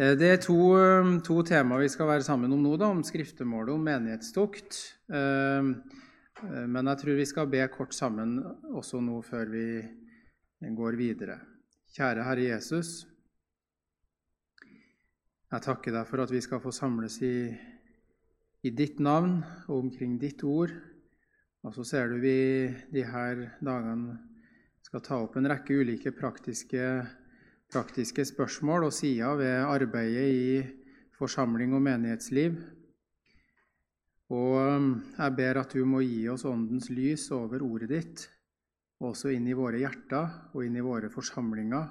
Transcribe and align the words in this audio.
Eh, 0.00 0.14
det 0.16 0.28
er 0.32 0.38
to, 0.40 0.56
to 1.26 1.42
temaer 1.44 1.84
vi 1.84 1.92
skal 1.92 2.08
være 2.08 2.24
sammen 2.24 2.52
om 2.56 2.62
nå, 2.64 2.72
da, 2.80 2.88
om 2.88 3.02
skriftemålet 3.04 3.74
og 3.74 3.80
om 3.80 3.82
menighetstukt. 3.84 4.78
Eh, 5.12 5.70
eh, 6.46 6.66
men 6.72 6.88
jeg 6.88 7.02
tror 7.02 7.18
vi 7.18 7.26
skal 7.28 7.50
be 7.52 7.66
kort 7.74 7.92
sammen 7.92 8.38
også 8.72 9.02
nå 9.04 9.18
før 9.26 9.52
vi 9.52 9.66
går 10.78 10.96
videre. 10.96 11.36
Kjære 11.92 12.24
Herre 12.24 12.46
Jesus. 12.46 12.94
Jeg 15.50 15.66
takker 15.66 15.92
deg 15.92 16.08
for 16.08 16.22
at 16.24 16.32
vi 16.32 16.40
skal 16.40 16.62
få 16.62 16.72
samles 16.72 17.18
i, 17.26 17.50
i 18.62 18.70
ditt 18.70 19.02
navn 19.02 19.40
og 19.66 19.76
omkring 19.82 20.16
ditt 20.22 20.44
ord. 20.46 20.72
Og 21.66 21.74
så 21.76 21.84
ser 21.84 22.08
du 22.08 22.22
vi 22.22 22.38
de 22.94 23.04
her 23.04 23.50
dagene 23.60 24.16
skal 24.86 25.02
ta 25.04 25.18
opp 25.20 25.36
en 25.36 25.50
rekke 25.50 25.76
ulike 25.76 26.14
praktiske 26.16 26.86
praktiske 27.70 28.24
spørsmål 28.26 28.88
og 28.88 28.92
sider 28.94 29.36
ved 29.38 29.62
arbeidet 29.62 30.28
i 30.34 30.62
forsamling 31.18 31.74
og 31.76 31.82
menighetsliv. 31.84 32.56
Og 34.30 34.56
um, 34.58 34.90
jeg 35.18 35.36
ber 35.36 35.60
at 35.60 35.74
du 35.74 35.84
må 35.86 36.02
gi 36.02 36.28
oss 36.30 36.46
åndens 36.46 36.90
lys 36.90 37.28
over 37.34 37.62
ordet 37.66 37.90
ditt, 37.90 38.24
også 39.00 39.32
inn 39.34 39.46
i 39.50 39.56
våre 39.56 39.80
hjerter 39.80 40.50
og 40.54 40.64
inn 40.66 40.76
i 40.78 40.84
våre 40.84 41.10
forsamlinger. 41.10 41.86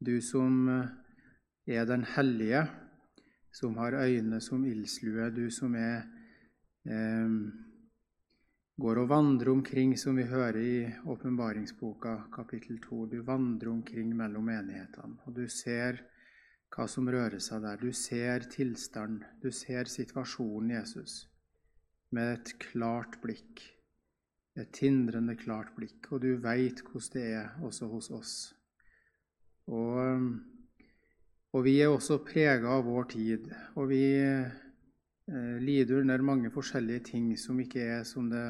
Du 0.00 0.18
som 0.24 0.68
uh, 0.68 0.88
er 1.66 1.86
den 1.88 2.04
hellige, 2.16 2.64
som 3.54 3.76
har 3.80 3.96
øyne 4.00 4.40
som 4.44 4.64
ildslue, 4.66 5.30
du 5.30 5.46
som 5.52 5.76
er 5.78 6.02
eh, 6.90 7.34
går 8.76 8.98
og 9.04 9.08
vandrer 9.08 9.52
omkring, 9.52 9.94
som 9.98 10.16
vi 10.18 10.24
hører 10.26 10.56
i 10.58 10.78
åpenbaringsboka 11.06 12.14
kapittel 12.34 12.80
2. 12.82 13.06
Du 13.06 13.20
vandrer 13.22 13.70
omkring 13.70 14.10
mellom 14.16 14.48
menighetene, 14.50 15.20
og 15.26 15.36
du 15.36 15.46
ser 15.48 16.00
hva 16.74 16.88
som 16.90 17.06
rører 17.06 17.38
seg 17.38 17.62
der. 17.62 17.78
Du 17.78 17.92
ser 17.94 18.48
tilstand, 18.50 19.22
du 19.42 19.52
ser 19.54 19.86
situasjonen, 19.90 20.74
Jesus, 20.74 21.28
med 22.10 22.32
et 22.32 22.56
klart 22.58 23.20
blikk. 23.22 23.62
Et 24.58 24.70
tindrende 24.74 25.36
klart 25.38 25.70
blikk, 25.78 26.10
og 26.10 26.22
du 26.26 26.34
veit 26.42 26.82
hvordan 26.82 27.14
det 27.14 27.24
er 27.30 27.64
også 27.66 27.90
hos 27.90 28.10
oss. 28.10 28.34
Og, 29.70 30.28
og 31.54 31.64
vi 31.64 31.78
er 31.78 31.94
også 31.94 32.20
prega 32.26 32.74
av 32.74 32.84
vår 32.86 33.08
tid, 33.14 33.48
og 33.78 33.88
vi 33.90 34.04
eh, 34.18 35.58
lider 35.62 36.02
under 36.02 36.26
mange 36.26 36.50
forskjellige 36.54 37.06
ting 37.14 37.32
som 37.38 37.58
ikke 37.62 37.86
er 37.96 38.06
som 38.06 38.30
det 38.30 38.46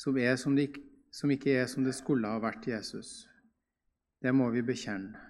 som, 0.00 0.16
som, 0.36 0.56
det, 0.56 0.70
som 1.12 1.32
ikke 1.32 1.58
er 1.60 1.68
som 1.68 1.84
det 1.84 1.94
skulle 1.96 2.28
ha 2.28 2.40
vært 2.40 2.68
Jesus. 2.70 3.28
Det 4.20 4.32
må 4.32 4.48
vi 4.54 4.62
bekjenne. 4.64 5.26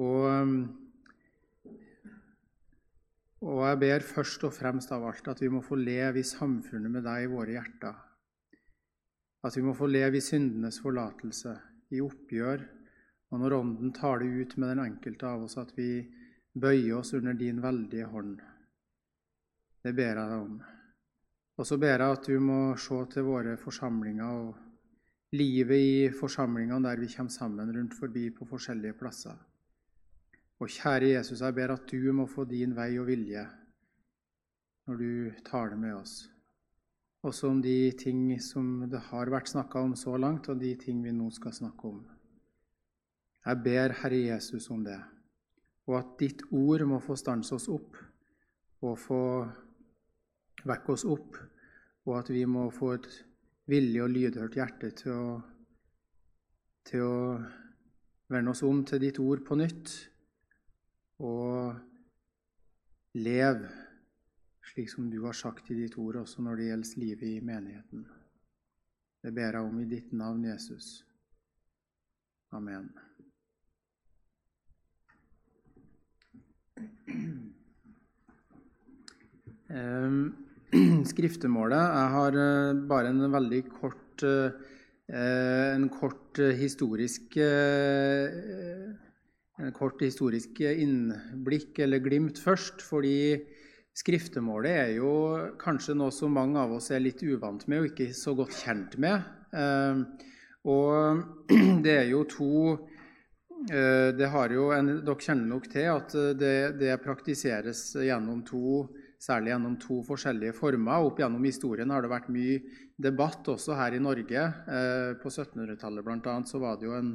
Og, 0.00 0.28
og 3.44 3.58
jeg 3.66 3.80
ber 3.82 4.06
først 4.08 4.44
og 4.48 4.54
fremst 4.56 4.92
av 4.92 5.04
alt 5.08 5.28
at 5.32 5.40
vi 5.42 5.50
må 5.52 5.60
få 5.64 5.76
leve 5.80 6.20
i 6.20 6.26
samfunnet 6.26 6.92
med 6.92 7.04
deg 7.08 7.26
i 7.26 7.32
våre 7.32 7.56
hjerter. 7.56 7.96
At 9.42 9.56
vi 9.58 9.64
må 9.66 9.74
få 9.76 9.88
leve 9.90 10.20
i 10.20 10.24
syndenes 10.24 10.78
forlatelse, 10.80 11.56
i 11.92 12.00
oppgjør, 12.00 12.62
og 13.32 13.40
når 13.40 13.56
Ånden 13.56 13.92
tar 13.96 14.20
det 14.20 14.28
ut 14.28 14.56
med 14.60 14.74
den 14.74 14.84
enkelte 14.84 15.28
av 15.28 15.44
oss, 15.48 15.56
at 15.60 15.72
vi 15.76 16.04
bøyer 16.52 16.98
oss 17.00 17.14
under 17.16 17.36
din 17.36 17.60
veldige 17.64 18.08
hånd. 18.12 18.36
Det 19.82 19.96
ber 19.96 20.12
jeg 20.12 20.20
deg 20.20 20.36
om. 20.36 20.60
Og 21.60 21.68
så 21.68 21.76
ber 21.78 22.00
jeg 22.00 22.16
at 22.16 22.26
du 22.26 22.38
må 22.40 22.60
se 22.80 22.98
til 23.12 23.26
våre 23.28 23.56
forsamlinger 23.60 24.28
og 24.28 24.54
livet 25.36 25.80
i 25.80 25.96
forsamlingene 26.16 26.88
der 26.88 27.00
vi 27.00 27.10
kommer 27.12 27.32
sammen 27.32 27.72
rundt 27.76 27.96
forbi 27.98 28.30
på 28.30 28.48
forskjellige 28.48 28.96
plasser. 28.98 29.36
Og 30.60 30.70
kjære 30.70 31.16
Jesus, 31.16 31.40
jeg 31.40 31.54
ber 31.54 31.74
at 31.74 31.88
du 31.90 32.12
må 32.12 32.26
få 32.26 32.44
din 32.44 32.76
vei 32.76 32.94
og 33.00 33.08
vilje 33.10 33.44
når 34.86 34.96
du 34.98 35.42
taler 35.46 35.76
med 35.76 35.94
oss. 35.94 36.14
Også 37.22 37.48
om 37.48 37.60
de 37.62 37.92
ting 37.98 38.40
som 38.42 38.88
det 38.90 38.98
har 39.10 39.30
vært 39.30 39.52
snakka 39.52 39.82
om 39.86 39.94
så 39.96 40.16
langt, 40.18 40.48
og 40.48 40.58
de 40.58 40.74
ting 40.74 41.02
vi 41.04 41.12
nå 41.14 41.28
skal 41.30 41.54
snakke 41.54 41.88
om. 41.88 42.00
Jeg 43.46 43.62
ber 43.62 43.94
Herre 44.00 44.18
Jesus 44.18 44.68
om 44.70 44.82
det, 44.84 44.98
og 45.86 45.98
at 45.98 46.16
ditt 46.18 46.42
ord 46.50 46.82
må 46.86 46.98
få 47.02 47.14
stanse 47.18 47.54
oss 47.54 47.68
opp 47.70 47.98
og 48.82 48.98
få 48.98 49.22
vekke 50.68 50.94
oss 50.94 51.04
opp, 51.08 51.36
og 52.06 52.18
at 52.18 52.32
vi 52.34 52.44
må 52.46 52.68
få 52.74 52.94
et 52.96 53.08
villig 53.70 54.02
og 54.02 54.10
lydhørt 54.10 54.58
hjerte 54.58 54.90
til 54.98 55.12
å, 55.14 55.26
til 56.88 57.06
å 57.06 57.20
vende 58.32 58.54
oss 58.54 58.64
om 58.66 58.82
til 58.88 59.02
ditt 59.02 59.20
ord 59.22 59.44
på 59.46 59.58
nytt 59.60 59.94
og 61.22 61.74
leve 63.18 63.70
slik 64.72 64.90
som 64.90 65.10
du 65.10 65.20
har 65.24 65.36
sagt 65.36 65.70
i 65.70 65.74
ditt 65.76 65.98
ord, 65.98 66.16
også 66.16 66.42
når 66.42 66.56
det 66.56 66.66
gjelder 66.70 67.00
livet 67.02 67.28
i 67.28 67.40
menigheten. 67.44 68.04
Det 69.22 69.32
ber 69.34 69.58
jeg 69.58 69.68
om 69.68 69.80
i 69.82 69.88
ditt 69.90 70.12
navn, 70.12 70.44
Jesus. 70.44 71.04
Amen. 72.52 72.88
Um, 79.72 80.41
skriftemålet. 81.12 81.82
Jeg 81.82 82.12
har 82.14 82.36
eh, 82.40 82.78
bare 82.88 83.10
en 83.12 83.32
veldig 83.32 83.62
kort, 83.74 84.22
eh, 84.24 84.50
en 85.12 85.88
kort 85.92 86.38
eh, 86.40 86.54
historisk 86.56 87.36
en 89.62 89.72
kort 89.76 90.00
historisk 90.00 90.62
innblikk 90.64 91.78
eller 91.84 92.00
glimt 92.02 92.40
først. 92.40 92.80
Fordi 92.82 93.36
skriftemålet 93.92 94.72
er 94.72 94.94
jo 94.96 95.12
kanskje 95.60 95.94
noe 95.98 96.10
som 96.14 96.32
mange 96.32 96.58
av 96.60 96.72
oss 96.78 96.90
er 96.90 97.04
litt 97.04 97.22
uvant 97.22 97.68
med 97.68 97.82
og 97.82 97.90
ikke 97.92 98.08
så 98.16 98.32
godt 98.38 98.56
kjent 98.62 98.96
med. 99.02 99.28
Og 100.72 101.22
det 101.84 101.96
er 101.98 102.08
jo 102.10 102.24
to 102.30 102.54
det 103.62 104.26
har 104.26 104.50
jo 104.50 104.72
en, 104.74 104.88
Dere 105.06 105.22
kjenner 105.22 105.46
nok 105.52 105.68
til 105.70 105.84
at 105.86 106.10
det, 106.34 106.80
det 106.80 106.96
praktiseres 107.04 107.92
gjennom 107.94 108.40
to 108.42 108.88
særlig 109.22 109.52
gjennom 109.52 109.76
to 109.80 110.00
forskjellige 110.06 110.56
former. 110.56 111.06
Opp 111.06 111.20
gjennom 111.22 111.44
historien 111.46 111.92
har 111.94 112.02
det 112.02 112.10
vært 112.10 112.32
mye 112.32 112.58
debatt 113.02 113.46
også 113.52 113.76
her 113.78 113.94
i 113.94 114.02
Norge. 114.02 114.42
Eh, 114.42 115.12
på 115.22 115.30
1700-tallet 115.30 116.06
bl.a. 116.06 116.34
så 116.48 116.60
var 116.62 116.80
det 116.80 116.90
jo 116.90 116.98
en 116.98 117.14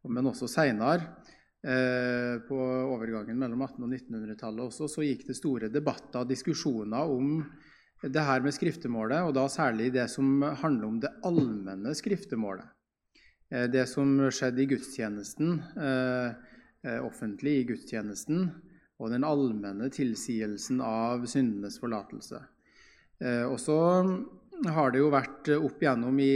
Men 0.00 0.24
også 0.30 0.46
seinere, 0.48 1.10
eh, 1.60 2.38
på 2.48 2.56
overgangen 2.56 3.36
mellom 3.36 3.60
1800- 3.66 3.82
og 3.84 3.90
1900-tallet 3.92 4.62
også, 4.64 4.86
så 4.88 5.04
gikk 5.04 5.26
det 5.28 5.36
store 5.36 5.68
debatter 5.68 6.22
og 6.22 6.30
diskusjoner 6.30 7.04
om 7.04 7.42
det 8.00 8.22
her 8.24 8.40
med 8.40 8.56
skriftemålet, 8.56 9.20
og 9.28 9.34
da 9.36 9.44
særlig 9.52 9.90
det 9.92 10.06
som 10.08 10.40
handler 10.40 10.86
om 10.88 11.02
det 11.02 11.12
allmenne 11.28 11.92
skriftemålet. 11.92 12.64
Eh, 13.52 13.66
det 13.68 13.84
som 13.92 14.16
skjedde 14.32 14.64
i 14.64 14.70
gudstjenesten, 14.72 15.60
offentlig 17.04 17.58
i 17.58 17.68
gudstjenesten, 17.74 18.48
og 19.00 19.12
den 19.12 19.24
allmenne 19.24 19.88
tilsigelsen 19.92 20.82
av 20.84 21.24
syndenes 21.30 21.80
forlatelse. 21.80 22.42
Eh, 23.20 23.44
og 23.48 23.56
så 23.60 23.78
har 24.68 24.92
det 24.92 25.00
jo 25.00 25.12
vært 25.12 25.48
opp 25.56 25.80
igjennom 25.80 26.18
i, 26.20 26.34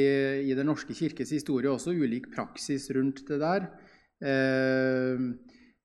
i 0.49 0.57
Den 0.57 0.71
norske 0.73 0.97
kirkes 0.97 1.35
historie 1.37 1.71
også 1.71 1.93
ulik 1.93 2.31
praksis 2.33 2.89
rundt 2.97 3.21
det 3.29 3.41
der. 3.43 3.69
Eh, 4.25 5.25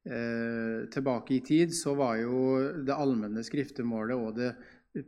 eh, 0.08 0.90
tilbake 0.94 1.36
i 1.36 1.44
tid 1.44 1.76
så 1.76 1.96
var 2.00 2.20
jo 2.22 2.44
det 2.88 2.96
allmenne 2.96 3.44
skriftemålet 3.44 4.16
og 4.16 4.38
det 4.40 4.54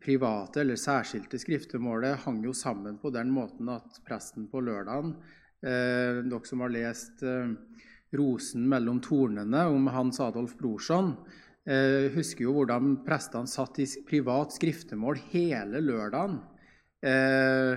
private 0.02 0.62
eller 0.62 0.78
særskilte 0.78 1.40
skriftemålet 1.42 2.22
hang 2.26 2.44
jo 2.46 2.54
sammen 2.54 3.00
på 3.02 3.10
den 3.14 3.32
måten 3.34 3.70
at 3.74 4.02
presten 4.06 4.48
på 4.52 4.62
lørdagen 4.62 5.16
eh, 5.66 6.22
Dere 6.22 6.46
som 6.48 6.62
har 6.66 6.74
lest 6.74 7.24
eh, 7.26 7.56
'Rosen 8.12 8.66
mellom 8.68 9.00
tornene' 9.00 9.70
om 9.72 9.88
Hans 9.88 10.20
Adolf 10.20 10.58
Brorson, 10.60 11.14
jeg 11.62 12.06
eh, 12.08 12.14
husker 12.16 12.48
jo 12.48 12.56
hvordan 12.56 12.96
prestene 13.06 13.50
satt 13.50 13.78
i 13.84 13.86
privat 14.08 14.56
skriftemål 14.56 15.20
hele 15.30 15.82
lørdagen 15.86 16.40
eh, 17.06 17.76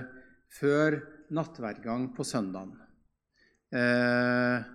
før 0.49 0.97
nattverdgang 1.35 2.07
på 2.15 2.25
søndagen. 2.25 2.73
Eh, 3.69 4.65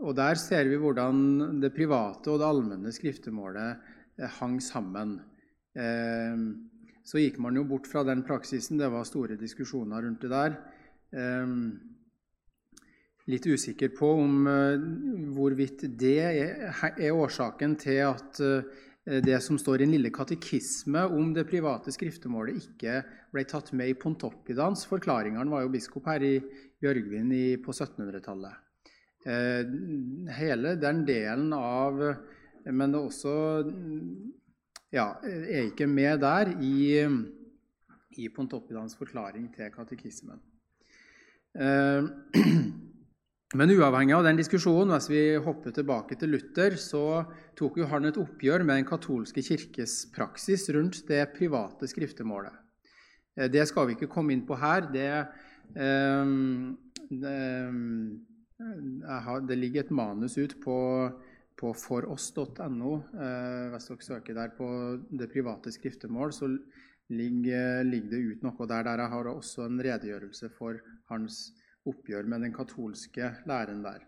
og 0.00 0.14
Der 0.18 0.34
ser 0.38 0.66
vi 0.70 0.78
hvordan 0.78 1.60
det 1.62 1.72
private 1.74 2.30
og 2.30 2.42
det 2.42 2.48
allmenne 2.48 2.90
skriftemålet 2.94 3.78
eh, 4.18 4.34
hang 4.40 4.58
sammen. 4.62 5.20
Eh, 5.78 6.34
så 7.06 7.22
gikk 7.22 7.38
man 7.42 7.58
jo 7.58 7.64
bort 7.66 7.86
fra 7.90 8.02
den 8.06 8.24
praksisen. 8.26 8.78
Det 8.78 8.90
var 8.90 9.06
store 9.06 9.38
diskusjoner 9.38 10.02
rundt 10.02 10.26
det 10.26 10.34
der. 10.34 10.58
Litt 13.28 13.44
usikker 13.46 13.92
på 13.92 14.08
om 14.22 14.46
eh, 14.48 14.86
hvorvidt 15.36 15.84
det 16.00 16.16
er 16.24 17.12
årsaken 17.12 17.76
til 17.80 18.00
at 18.06 18.40
eh, 18.40 19.20
det 19.20 19.38
som 19.44 19.58
står 19.60 19.80
i 19.80 19.84
den 19.84 19.94
lille 19.96 20.12
katekisme 20.14 21.02
om 21.12 21.34
det 21.36 21.48
private 21.48 21.92
skriftemålet, 21.92 22.64
ikke 22.64 23.00
ble 23.32 23.44
tatt 23.48 23.72
med 23.76 23.90
i 23.92 23.96
Pontoppidans. 23.98 24.86
Forklaringene 24.88 25.50
var 25.52 25.64
jo 25.64 25.72
biskop 25.72 26.08
her 26.08 26.24
i 26.24 26.34
Bjørgvin 26.80 27.32
på 27.64 27.74
1700-tallet. 27.74 28.66
Eh, 29.28 29.64
hele 30.40 30.76
den 30.80 31.04
delen 31.08 31.52
av 31.56 32.00
men 32.64 32.92
det 32.92 33.00
også 33.00 33.32
ja, 34.92 35.14
er 35.24 35.70
ikke 35.70 35.86
med 35.88 36.20
der 36.20 36.52
i, 36.60 37.00
i 38.20 38.28
Pontoppidans 38.34 38.96
forklaring 38.98 39.48
til 39.54 39.72
katekismen. 39.74 40.40
Eh, 43.50 43.56
men 43.58 43.70
uavhengig 43.70 44.14
av 44.14 44.24
den 44.24 44.38
diskusjonen, 44.38 44.94
hvis 44.94 45.10
vi 45.10 45.22
hopper 45.42 45.74
tilbake 45.74 46.16
til 46.18 46.30
Luther, 46.30 46.76
så 46.78 47.24
tok 47.58 47.78
jo 47.78 47.88
han 47.90 48.06
et 48.06 48.18
oppgjør 48.20 48.64
med 48.64 48.80
den 48.80 48.88
katolske 48.88 49.42
kirkes 49.42 50.06
praksis 50.14 50.68
rundt 50.70 51.02
det 51.08 51.32
private 51.34 51.88
skriftemålet. 51.90 52.52
Eh, 53.36 53.50
det 53.50 53.66
skal 53.68 53.88
vi 53.88 53.98
ikke 53.98 54.10
komme 54.10 54.32
inn 54.34 54.46
på 54.46 54.58
her. 54.58 54.86
Det, 54.92 55.26
um, 55.74 56.76
det, 57.10 57.38
har, 59.26 59.40
det 59.40 59.58
ligger 59.58 59.84
et 59.84 59.90
manus 59.90 60.38
ut 60.38 60.54
på, 60.62 60.78
på 61.58 61.72
foross.no. 61.74 62.92
Hvis 63.10 63.88
dere 63.90 64.06
søker 64.06 64.36
der 64.36 64.54
på 64.54 64.68
det 65.10 65.30
private 65.32 65.72
skriftemål, 65.74 66.32
så 66.32 66.50
ligger, 67.10 67.82
ligger 67.82 68.14
det 68.14 68.22
ut 68.28 68.46
noe 68.46 68.68
der. 68.68 68.86
Der 68.86 69.02
jeg 69.04 69.12
har 69.16 69.32
også 69.32 69.66
en 69.66 69.82
redegjørelse 69.82 70.52
for 70.54 70.78
hans 71.10 71.48
oppgjør 71.88 72.28
med 72.28 72.44
den 72.44 72.54
katolske 72.54 73.32
læren 73.48 73.82
der. 73.84 74.04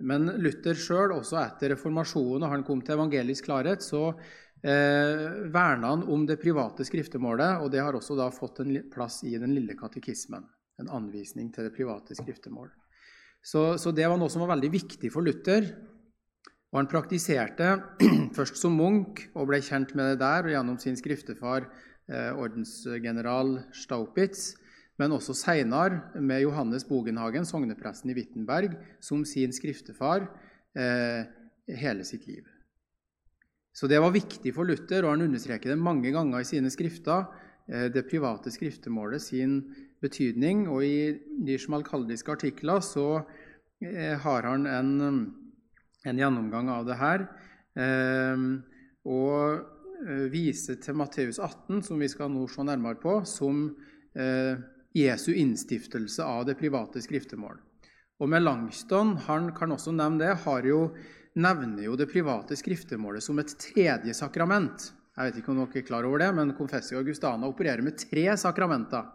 Men 0.00 0.30
Luther 0.40 0.78
sjøl, 0.78 1.12
også 1.12 1.40
etter 1.42 1.74
reformasjonen 1.74 2.46
og 2.46 2.54
han 2.54 2.64
kom 2.64 2.80
til 2.84 2.96
evangelisk 2.96 3.50
klarhet, 3.50 3.84
så 3.84 4.06
eh, 4.64 5.26
verna 5.52 5.92
han 5.92 6.06
om 6.08 6.24
det 6.28 6.40
private 6.40 6.86
skriftemålet, 6.88 7.60
og 7.60 7.68
det 7.72 7.82
har 7.84 7.96
også 7.96 8.16
da 8.18 8.30
fått 8.32 8.62
en 8.64 8.78
plass 8.92 9.20
i 9.28 9.36
den 9.40 9.52
lille 9.56 9.76
katekismen. 9.76 10.46
En 10.80 10.92
anvisning 10.96 11.50
til 11.52 11.68
det 11.68 11.74
private 11.76 12.16
skriftemål. 12.16 12.70
Så, 13.44 13.76
så 13.80 13.92
det 13.92 14.08
var 14.08 14.20
noe 14.20 14.32
som 14.32 14.44
var 14.44 14.54
veldig 14.54 14.70
viktig 14.72 15.10
for 15.12 15.24
Luther. 15.24 15.68
Og 16.70 16.78
han 16.78 16.88
praktiserte 16.88 17.74
først 18.36 18.56
som 18.60 18.76
munk 18.78 19.26
og 19.34 19.50
ble 19.50 19.60
kjent 19.64 19.92
med 19.98 20.14
det 20.14 20.20
der 20.22 20.46
og 20.46 20.54
gjennom 20.54 20.80
sin 20.80 20.96
skriftefar, 20.96 21.68
eh, 22.08 22.30
ordensgeneral 22.32 23.58
Staupitz 23.76 24.54
men 25.00 25.16
også 25.16 25.34
seinere 25.36 26.20
med 26.20 26.44
Johannes 26.44 26.84
Bogenhagen, 26.84 27.46
sognepresten 27.48 28.12
i 28.12 28.16
Wittenberg, 28.18 28.76
som 29.00 29.24
sin 29.24 29.54
skriftefar 29.56 30.26
eh, 30.76 31.28
hele 31.80 32.04
sitt 32.04 32.26
liv. 32.28 32.44
Så 33.72 33.88
det 33.88 34.00
var 34.02 34.12
viktig 34.12 34.52
for 34.52 34.68
Luther, 34.68 35.06
og 35.06 35.14
han 35.14 35.28
understreker 35.28 35.72
det 35.72 35.80
mange 35.80 36.10
ganger 36.12 36.42
i 36.42 36.48
sine 36.48 36.72
skrifter, 36.72 37.30
eh, 37.70 37.88
det 37.92 38.08
private 38.10 38.52
skriftemålet 38.52 39.24
sin 39.24 39.60
betydning. 40.02 40.66
Og 40.68 40.84
i 40.84 40.98
de 41.46 41.58
smalkaldiske 41.58 42.34
artikler 42.34 42.82
så 42.84 43.22
eh, 43.80 44.18
har 44.20 44.48
han 44.48 44.66
en, 44.68 44.90
en, 46.04 46.20
gjennomgang 46.20 46.68
av 46.74 46.88
det 46.90 46.98
her. 47.00 47.24
Eh, 47.78 48.44
og 49.08 49.62
eh, 50.04 50.26
viser 50.34 50.76
til 50.82 50.98
Matteus 51.00 51.38
18, 51.38 51.80
som 51.88 52.02
vi 52.02 52.10
skal 52.10 52.32
nå 52.34 52.44
se 52.52 52.66
nærmere 52.66 53.00
på, 53.00 53.22
som 53.24 53.70
eh, 54.18 54.60
Jesu 54.92 55.34
innstiftelse 55.34 56.24
av 56.24 56.46
det 56.46 56.56
private 56.58 57.02
skriftemål. 57.02 57.58
Og 58.20 58.28
Melanchthon 58.28 59.14
han 59.26 59.50
kan 59.56 59.72
også 59.72 59.94
nevne 59.96 60.24
det, 60.24 60.34
har 60.44 60.66
jo, 60.66 60.80
nevner 61.38 61.86
jo 61.86 61.96
det 61.96 62.10
private 62.10 62.58
skriftemålet 62.58 63.24
som 63.24 63.38
et 63.40 63.54
tredje 63.60 64.14
sakrament. 64.16 64.90
Jeg 65.16 65.30
vet 65.30 65.40
ikke 65.40 65.52
om 65.52 65.62
dere 65.62 65.80
er 65.80 65.86
klar 65.86 66.08
over 66.08 66.22
det, 66.22 66.28
men 66.36 66.52
Confessio 66.58 67.00
Augustana 67.00 67.48
opererer 67.48 67.84
med 67.86 67.98
tre 68.00 68.26
sakramenter. 68.40 69.08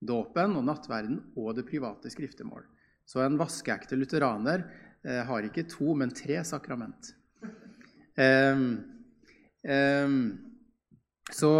Dåpen 0.00 0.54
og 0.56 0.64
nattverden 0.64 1.18
og 1.36 1.54
det 1.58 1.66
private 1.68 2.12
skriftemål. 2.12 2.64
Så 3.04 3.20
en 3.24 3.36
vaskeekte 3.40 3.98
lutheraner 3.98 4.64
eh, 5.04 5.20
har 5.28 5.44
ikke 5.44 5.66
to, 5.68 5.92
men 5.98 6.12
tre 6.14 6.38
sakrament. 6.46 7.12
Um, 8.16 8.78
um, 9.64 10.16
så 11.32 11.52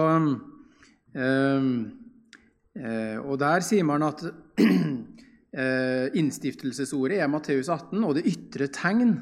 Eh, 1.14 1.62
og 3.20 3.38
Der 3.40 3.60
sier 3.60 3.84
man 3.84 4.02
at 4.06 4.22
eh, 5.60 6.06
innstiftelsesordet 6.16 7.20
er 7.20 7.28
Matteus 7.28 7.68
18, 7.68 8.04
og 8.04 8.14
det 8.16 8.28
ytre 8.30 8.70
tegn 8.72 9.18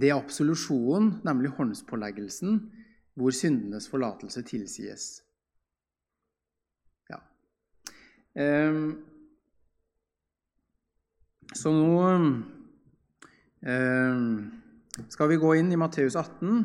det 0.00 0.10
er 0.10 0.16
absolusjonen, 0.16 1.20
nemlig 1.26 1.50
håndspåleggelsen, 1.56 2.60
hvor 3.18 3.34
syndenes 3.34 3.88
forlatelse 3.90 4.42
tilsies. 4.46 5.06
Ja. 7.10 7.18
Ehm, 8.38 8.92
så 11.52 11.72
nå 11.74 11.98
skal 15.10 15.28
vi 15.28 15.40
gå 15.42 15.54
inn 15.58 15.72
i 15.74 15.80
Matteus 15.80 16.16
18. 16.16 16.62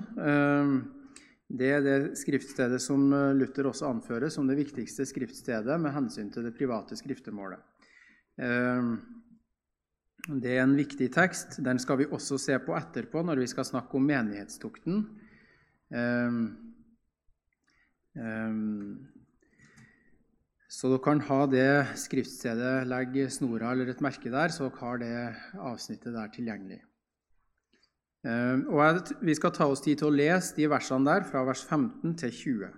Det 1.45 1.67
er 1.69 1.83
det 1.85 1.97
skriftstedet 2.17 2.81
som 2.81 3.05
eh, 3.13 3.33
Luther 3.37 3.69
også 3.69 3.89
anfører 3.91 4.31
som 4.33 4.47
det 4.49 4.57
viktigste 4.57 5.05
skriftstedet 5.05 5.77
med 5.81 5.93
hensyn 5.93 6.31
til 6.33 6.47
det 6.47 6.55
private 6.57 6.97
skriftemålet. 6.97 7.61
Ehm, 8.41 8.95
det 10.41 10.55
er 10.55 10.63
en 10.63 10.77
viktig 10.77 11.11
tekst. 11.13 11.59
Den 11.63 11.77
skal 11.79 12.01
vi 12.01 12.09
også 12.09 12.39
se 12.41 12.57
på 12.59 12.73
etterpå 12.77 13.21
når 13.21 13.43
vi 13.43 13.49
skal 13.51 13.67
snakke 13.67 13.99
om 13.99 14.07
menighetstukten. 14.09 15.03
Ehm, 15.93 16.41
ehm, 18.17 19.05
så 20.65 20.89
dere 20.89 21.03
kan 21.05 21.21
ha 21.29 21.39
det 21.47 21.69
skriftstedet, 22.01 22.89
legg 22.89 23.21
snora 23.31 23.69
eller 23.71 23.93
et 23.93 24.01
merke 24.03 24.33
der, 24.33 24.49
så 24.49 24.65
dere 24.65 24.81
har 24.81 24.97
det 24.99 25.15
avsnittet 25.61 26.17
der 26.17 26.33
tilgjengelig. 26.33 26.81
Ehm, 28.25 28.65
og 28.73 29.13
Vi 29.21 29.35
skal 29.37 29.53
ta 29.53 29.67
oss 29.69 29.83
tid 29.85 29.99
til 30.01 30.09
å 30.09 30.15
lese 30.15 30.55
de 30.57 30.67
versene 30.71 31.05
der, 31.05 31.27
fra 31.29 31.43
vers 31.45 31.61
15 31.63 32.15
til 32.17 32.31
20. 32.31 32.73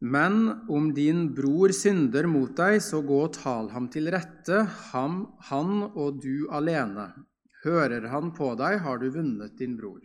Men 0.00 0.64
om 0.72 0.94
din 0.96 1.26
bror 1.36 1.74
synder 1.76 2.26
mot 2.26 2.54
deg, 2.56 2.78
så 2.80 3.02
gå 3.04 3.18
og 3.26 3.34
tal 3.36 3.68
ham 3.74 3.90
til 3.92 4.08
rette, 4.14 4.62
ham, 4.92 5.26
han 5.50 5.90
og 5.90 6.22
du 6.22 6.48
alene. 6.48 7.10
Hører 7.64 8.08
han 8.08 8.30
på 8.32 8.54
deg, 8.56 8.78
har 8.80 9.02
du 9.02 9.10
vunnet 9.12 9.58
din 9.58 9.76
bror. 9.76 10.00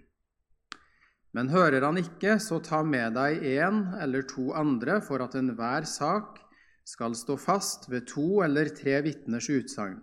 Men 1.31 1.48
hører 1.51 1.83
han 1.83 2.00
ikke, 2.00 2.36
så 2.44 2.60
ta 2.63 2.81
med 2.83 3.16
deg 3.16 3.44
en 3.56 3.95
eller 4.01 4.27
to 4.27 4.50
andre, 4.56 5.00
for 5.04 5.24
at 5.24 5.36
enhver 5.39 5.88
sak 5.88 6.42
skal 6.83 7.16
stå 7.16 7.38
fast 7.39 7.88
ved 7.92 8.07
to 8.12 8.42
eller 8.44 8.68
tre 8.75 9.00
vitners 9.04 9.48
utsagn. 9.51 10.01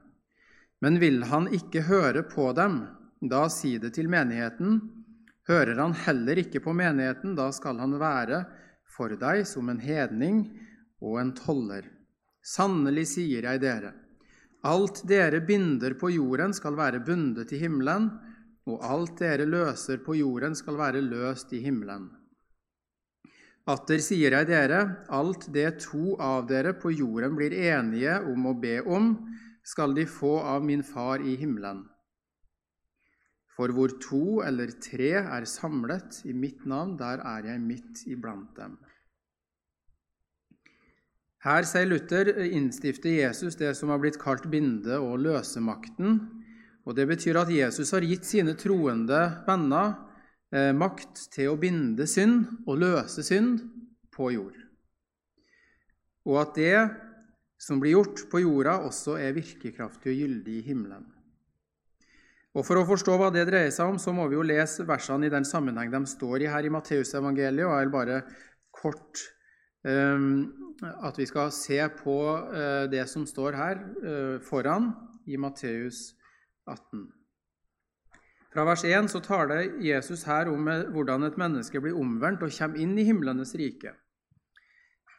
Men 0.82 0.98
vil 0.98 1.22
han 1.30 1.46
ikke 1.54 1.84
høre 1.86 2.24
på 2.26 2.50
dem, 2.58 2.82
da 3.22 3.46
si 3.52 3.76
det 3.78 3.92
til 3.94 4.10
menigheten. 4.10 4.80
Hører 5.46 5.78
han 5.78 5.94
heller 6.04 6.40
ikke 6.42 6.62
på 6.62 6.74
menigheten, 6.74 7.36
da 7.38 7.48
skal 7.54 7.78
han 7.82 7.94
være 8.02 8.44
for 8.96 9.14
deg 9.18 9.46
som 9.48 9.70
en 9.70 9.80
hedning 9.82 10.44
og 11.02 11.20
en 11.22 11.32
toller. 11.38 11.86
Sannelig 12.42 13.06
sier 13.14 13.46
jeg 13.46 13.62
dere, 13.62 13.92
alt 14.66 15.02
dere 15.10 15.40
binder 15.42 15.94
på 15.98 16.10
jorden, 16.14 16.54
skal 16.54 16.76
være 16.78 17.02
bundet 17.06 17.54
i 17.54 17.58
himmelen, 17.62 18.10
og 18.66 18.82
alt 18.86 19.16
dere 19.18 19.46
løser 19.46 20.02
på 20.02 20.14
jorden, 20.18 20.54
skal 20.54 20.78
være 20.78 21.02
løst 21.02 21.54
i 21.54 21.62
himmelen. 21.64 22.10
Atter 23.70 24.02
sier 24.02 24.34
jeg 24.34 24.48
dere, 24.50 24.80
alt 25.10 25.48
det 25.54 25.84
to 25.84 26.16
av 26.18 26.46
dere 26.50 26.74
på 26.74 26.90
jorden 26.94 27.34
blir 27.38 27.54
enige 27.54 28.18
om 28.26 28.46
å 28.50 28.54
be 28.58 28.80
om, 28.82 29.12
skal 29.62 29.94
de 29.94 30.06
få 30.06 30.38
av 30.40 30.64
min 30.64 30.82
Far 30.82 31.22
i 31.22 31.36
himmelen. 31.38 31.84
For 33.52 33.72
hvor 33.74 33.92
to 34.00 34.40
eller 34.46 34.72
tre 34.82 35.12
er 35.20 35.44
samlet 35.46 36.22
i 36.24 36.32
mitt 36.32 36.64
navn, 36.66 36.96
der 36.98 37.20
er 37.20 37.50
jeg 37.52 37.60
midt 37.60 38.06
iblant 38.08 38.56
dem. 38.56 38.78
Her, 41.42 41.66
sier 41.66 41.88
Luther, 41.90 42.28
innstifter 42.54 43.16
Jesus 43.16 43.58
det 43.58 43.72
som 43.74 43.90
har 43.90 43.98
blitt 43.98 44.20
kalt 44.22 44.46
binde- 44.50 45.00
og 45.02 45.18
løsemakten. 45.24 46.20
Og 46.86 46.96
Det 46.96 47.06
betyr 47.08 47.38
at 47.40 47.50
Jesus 47.50 47.90
har 47.90 48.06
gitt 48.06 48.24
sine 48.26 48.54
troende 48.54 49.20
venner 49.46 49.94
eh, 50.54 50.70
makt 50.74 51.28
til 51.34 51.50
å 51.50 51.58
binde 51.58 52.06
synd 52.06 52.46
og 52.66 52.78
løse 52.78 53.22
synd 53.26 53.60
på 54.14 54.30
jord. 54.34 54.54
Og 56.26 56.38
at 56.42 56.54
det 56.54 56.76
som 57.62 57.78
blir 57.82 57.94
gjort 57.94 58.24
på 58.30 58.42
jorda, 58.42 58.80
også 58.88 59.16
er 59.22 59.36
virkekraftig 59.36 60.10
og 60.10 60.22
gyldig 60.24 60.56
i 60.58 60.64
himmelen. 60.66 61.04
Og 62.52 62.66
For 62.68 62.76
å 62.76 62.84
forstå 62.84 63.14
hva 63.16 63.30
det 63.32 63.46
dreier 63.48 63.70
seg 63.72 63.94
om, 63.94 64.00
så 64.02 64.12
må 64.12 64.26
vi 64.28 64.36
jo 64.36 64.44
lese 64.44 64.84
versene 64.84 65.28
i 65.28 65.32
den 65.32 65.46
sammenheng 65.48 65.92
de 65.92 66.02
står 66.10 66.44
i 66.44 66.50
her 66.52 66.66
i 66.68 66.72
Matteusevangeliet. 66.74 67.64
Og 67.64 67.72
jeg 67.72 67.86
vil 67.86 67.94
bare 67.94 68.18
kort 68.76 69.22
um, 69.88 70.26
at 70.82 71.16
vi 71.16 71.28
skal 71.30 71.48
se 71.54 71.80
på 72.02 72.18
uh, 72.34 72.84
det 72.92 73.06
som 73.08 73.24
står 73.28 73.56
her 73.56 73.80
uh, 74.02 74.36
foran 74.44 74.90
i 75.24 75.40
Matteus 75.40 76.10
18. 76.68 77.06
Fra 78.52 78.66
vers 78.68 78.84
1 78.84 79.08
så 79.08 79.22
taler 79.24 79.70
Jesus 79.80 80.26
her 80.28 80.50
om 80.52 80.66
eh, 80.68 80.82
hvordan 80.92 81.24
et 81.24 81.38
menneske 81.40 81.80
blir 81.80 81.96
omvendt 81.96 82.42
og 82.44 82.52
kommer 82.52 82.82
inn 82.84 82.92
i 83.00 83.06
himlenes 83.08 83.54
rike. 83.56 83.94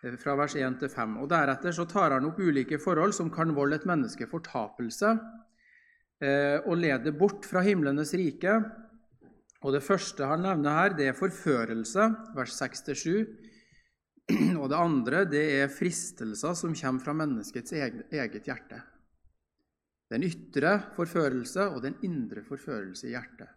Eh, 0.04 0.18
fra 0.20 0.36
vers 0.36 0.56
1 0.60 0.80
til 0.82 0.92
5. 0.92 1.18
Og 1.24 1.30
Deretter 1.32 1.76
så 1.76 1.88
tar 1.90 2.18
han 2.18 2.28
opp 2.28 2.40
ulike 2.44 2.80
forhold 2.82 3.16
som 3.16 3.32
kan 3.34 3.56
volde 3.56 3.80
et 3.80 3.88
menneske 3.90 4.28
fortapelse 4.30 5.14
eh, 6.20 6.60
og 6.60 6.78
lede 6.80 7.16
bort 7.16 7.48
fra 7.48 7.64
himlenes 7.64 8.14
rike. 8.20 8.60
Og 9.64 9.72
Det 9.72 9.84
første 9.84 10.28
han 10.28 10.44
nevner 10.44 10.76
her, 10.76 10.96
det 10.98 11.08
er 11.08 11.16
forførelse, 11.16 12.10
vers 12.36 12.60
6-7. 12.60 13.24
Og 14.62 14.70
det 14.72 14.80
andre 14.80 15.26
det 15.28 15.44
er 15.60 15.72
fristelser 15.72 16.56
som 16.56 16.76
kommer 16.76 17.04
fra 17.04 17.16
menneskets 17.16 17.74
eget 17.76 18.46
hjerte. 18.48 18.80
Den 20.12 20.24
ytre 20.24 20.78
forførelse 20.96 21.66
og 21.74 21.82
den 21.84 21.98
indre 22.08 22.44
forførelse 22.46 23.08
i 23.10 23.16
hjertet. 23.16 23.50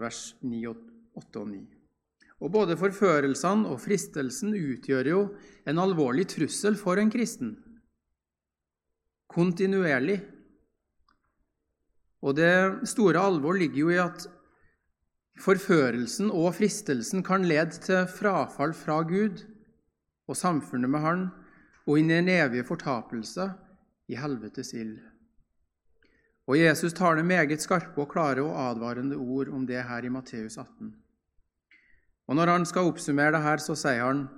Vers 0.00 0.22
9, 0.40 0.64
8 0.68 1.40
og 1.40 1.48
9. 1.52 1.81
Og 2.42 2.50
Både 2.50 2.74
forførelsene 2.74 3.70
og 3.70 3.78
fristelsen 3.84 4.54
utgjør 4.58 5.10
jo 5.12 5.20
en 5.68 5.78
alvorlig 5.78 6.26
trussel 6.32 6.74
for 6.78 6.98
en 6.98 7.10
kristen. 7.12 7.54
Kontinuerlig. 9.30 10.18
Og 12.22 12.34
det 12.36 12.88
store 12.90 13.22
alvor 13.22 13.54
ligger 13.58 13.84
jo 13.84 13.92
i 13.94 14.00
at 14.02 14.26
forførelsen 15.42 16.30
og 16.34 16.56
fristelsen 16.58 17.22
kan 17.26 17.46
lede 17.46 17.78
til 17.78 18.10
frafall 18.10 18.74
fra 18.74 19.00
Gud 19.06 19.44
og 20.26 20.36
samfunnet 20.38 20.90
med 20.90 21.02
Han, 21.02 21.24
og 21.86 21.98
inn 21.98 22.10
i 22.10 22.18
en 22.20 22.30
evig 22.30 22.62
fortapelse 22.66 23.48
i 24.10 24.18
helvetes 24.18 24.70
ild. 24.74 24.98
Og 26.46 26.58
Jesus 26.58 26.94
tar 26.94 27.16
det 27.16 27.26
meget 27.26 27.62
skarpe 27.62 28.02
og 28.02 28.10
klare 28.10 28.42
og 28.42 28.58
advarende 28.70 29.16
ord 29.16 29.48
om 29.48 29.66
det 29.66 29.82
her 29.82 30.04
i 30.04 30.10
Matteus 30.10 30.58
18. 30.58 31.01
Og 32.30 32.38
Når 32.38 32.52
han 32.52 32.64
skal 32.66 32.88
oppsummere 32.90 33.34
det 33.34 33.42
her, 33.42 33.58
så 33.58 33.74
sier 33.76 34.04
han 34.04 34.28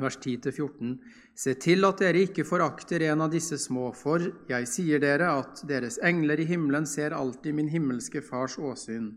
vers 0.00 0.16
10-14.: 0.16 0.94
Se 1.36 1.54
til 1.60 1.84
at 1.84 2.00
dere 2.00 2.22
ikke 2.24 2.46
forakter 2.48 3.02
en 3.10 3.24
av 3.26 3.32
disse 3.32 3.58
små, 3.58 3.90
for 3.92 4.22
jeg 4.48 4.68
sier 4.70 5.02
dere 5.02 5.32
at 5.40 5.64
deres 5.68 5.98
engler 6.02 6.40
i 6.40 6.48
himmelen 6.48 6.86
ser 6.86 7.12
alltid 7.16 7.54
min 7.54 7.68
himmelske 7.68 8.22
Fars 8.22 8.58
åsyn. 8.58 9.10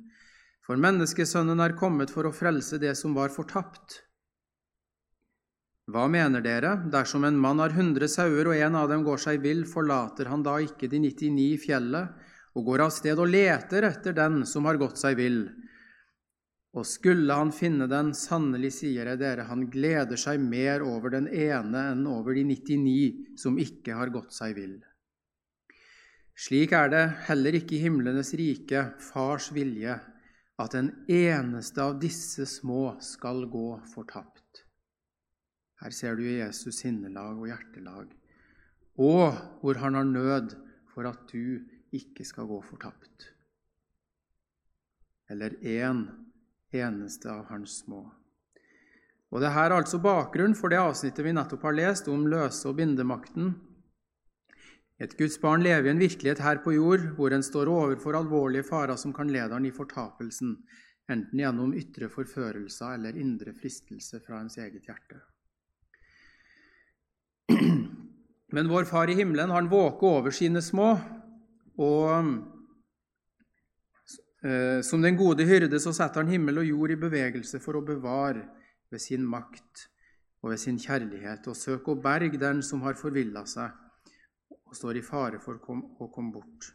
For 0.66 0.82
menneskesønnen 0.82 1.62
er 1.62 1.78
kommet 1.78 2.12
for 2.12 2.26
å 2.26 2.34
frelse 2.34 2.80
det 2.82 2.96
som 2.98 3.14
var 3.14 3.30
fortapt. 3.30 4.02
Hva 5.86 6.08
mener 6.10 6.42
dere? 6.42 6.72
Dersom 6.90 7.28
en 7.28 7.38
mann 7.38 7.62
har 7.62 7.76
hundre 7.78 8.08
sauer, 8.10 8.48
og 8.50 8.58
en 8.58 8.76
av 8.76 8.90
dem 8.90 9.04
går 9.06 9.22
seg 9.22 9.44
vill, 9.44 9.62
forlater 9.70 10.32
han 10.32 10.42
da 10.44 10.58
ikke 10.64 10.90
de 10.90 11.04
99 11.04 11.44
i 11.54 11.60
fjellet 11.62 12.32
og 12.56 12.66
går 12.66 12.86
av 12.88 12.94
sted 12.96 13.20
og 13.20 13.30
leter 13.30 13.86
etter 13.86 14.16
den 14.18 14.42
som 14.50 14.66
har 14.66 14.80
gått 14.82 14.98
seg 14.98 15.20
vill? 15.20 15.44
Og 16.76 16.84
skulle 16.84 17.32
han 17.32 17.54
finne 17.56 17.88
den, 17.88 18.12
sannelig 18.18 18.74
sier 18.82 19.08
jeg 19.08 19.20
dere, 19.22 19.48
han 19.48 19.64
gleder 19.72 20.20
seg 20.20 20.42
mer 20.44 20.84
over 20.84 21.14
den 21.14 21.30
ene 21.32 21.86
enn 21.94 22.04
over 22.12 22.36
de 22.36 22.44
99 22.50 23.38
som 23.40 23.60
ikke 23.62 23.96
har 23.96 24.12
gått 24.12 24.36
seg 24.36 24.58
vill. 24.58 24.76
Slik 26.36 26.74
er 26.76 26.92
det 26.92 27.06
heller 27.30 27.56
ikke 27.56 27.78
i 27.78 27.86
himlenes 27.86 28.34
rike, 28.36 28.90
Fars 29.00 29.54
vilje, 29.56 29.96
at 30.60 30.76
en 30.76 30.92
eneste 31.12 31.80
av 31.84 31.96
disse 32.00 32.44
små 32.48 32.98
skal 33.04 33.46
gå 33.52 33.70
fortapt. 33.94 34.66
Her 35.80 35.96
ser 35.96 36.20
du 36.20 36.26
Jesus 36.28 36.82
sinnelag 36.82 37.40
og 37.40 37.48
hjertelag, 37.52 38.12
og 39.00 39.40
hvor 39.62 39.80
han 39.80 39.96
har 39.96 40.08
nød 40.08 40.58
for 40.92 41.08
at 41.08 41.24
du 41.32 41.64
ikke 41.96 42.28
skal 42.28 42.48
gå 42.52 42.60
fortapt. 42.68 43.32
Eller 45.32 45.56
én 45.64 46.04
eneste 46.84 47.32
av 47.32 47.46
hans 47.52 47.82
små. 47.84 48.04
Og 49.34 49.42
det 49.44 49.52
her 49.52 49.72
er 49.72 49.82
altså 49.82 50.00
bakgrunnen 50.00 50.56
for 50.58 50.72
det 50.72 50.80
avsnittet 50.80 51.26
vi 51.26 51.34
nettopp 51.36 51.66
har 51.68 51.76
lest 51.76 52.08
om 52.12 52.28
løse- 52.32 52.70
og 52.70 52.78
bindemakten. 52.80 53.56
Et 55.02 55.12
Guds 55.20 55.36
barn 55.42 55.64
lever 55.66 55.90
i 55.90 55.92
en 55.92 56.00
virkelighet 56.00 56.40
her 56.40 56.62
på 56.64 56.72
jord 56.78 57.04
hvor 57.18 57.34
en 57.36 57.44
står 57.44 57.68
overfor 57.68 58.16
alvorlige 58.16 58.64
farer 58.70 58.96
som 58.96 59.12
kan 59.14 59.28
lede 59.28 59.52
han 59.52 59.66
i 59.68 59.74
fortapelsen, 59.76 60.56
enten 61.12 61.42
gjennom 61.42 61.76
ytre 61.76 62.08
forførelser 62.10 62.96
eller 62.96 63.20
indre 63.20 63.52
fristelse 63.58 64.22
fra 64.24 64.40
ens 64.40 64.56
eget 64.58 64.88
hjerte. 64.88 65.20
Men 68.56 68.72
vår 68.72 68.88
Far 68.88 69.12
i 69.12 69.18
himmelen 69.20 69.52
han 69.52 69.68
våker 69.70 70.22
over 70.22 70.32
sine 70.32 70.64
små, 70.64 70.94
og 71.76 72.55
som 74.86 75.02
den 75.02 75.18
gode 75.18 75.46
hyrde 75.48 75.80
så 75.82 75.94
setter 75.96 76.22
han 76.22 76.30
himmel 76.30 76.62
og 76.62 76.68
jord 76.68 76.92
i 76.94 77.00
bevegelse 77.02 77.58
for 77.64 77.80
å 77.80 77.86
bevare 77.86 78.44
ved 78.94 79.02
sin 79.02 79.24
makt 79.26 79.88
og 80.44 80.52
ved 80.52 80.62
sin 80.62 80.78
kjærlighet, 80.78 81.48
og 81.50 81.58
søke 81.58 81.96
å 81.96 81.98
berge 81.98 82.38
den 82.38 82.62
som 82.62 82.84
har 82.86 83.00
forvilla 83.00 83.42
seg 83.50 83.74
og 84.66 84.78
står 84.78 85.00
i 85.00 85.06
fare 85.06 85.40
for 85.42 85.58
å 85.58 86.10
komme 86.14 86.32
bort. 86.36 86.70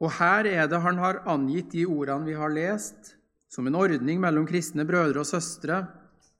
Og 0.00 0.12
her 0.16 0.48
er 0.48 0.68
det 0.70 0.82
han 0.82 0.98
har 0.98 1.22
angitt 1.30 1.74
de 1.74 1.84
ordene 1.86 2.26
vi 2.26 2.36
har 2.38 2.50
lest, 2.50 3.14
som 3.50 3.66
en 3.66 3.76
ordning 3.76 4.20
mellom 4.22 4.46
kristne 4.48 4.86
brødre 4.88 5.22
og 5.22 5.28
søstre 5.28 5.82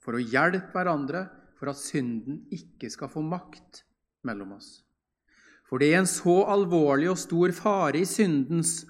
for 0.00 0.16
å 0.16 0.22
hjelpe 0.22 0.72
hverandre, 0.72 1.26
for 1.58 1.68
at 1.68 1.76
synden 1.76 2.46
ikke 2.54 2.88
skal 2.88 3.10
få 3.12 3.20
makt 3.20 3.82
mellom 4.24 4.54
oss. 4.56 4.80
For 5.70 5.78
det 5.78 5.92
er 5.92 6.00
en 6.02 6.10
så 6.10 6.40
alvorlig 6.50 7.12
og 7.12 7.20
stor 7.22 7.52
fare 7.54 8.00
i 8.02 8.08
syndens 8.08 8.82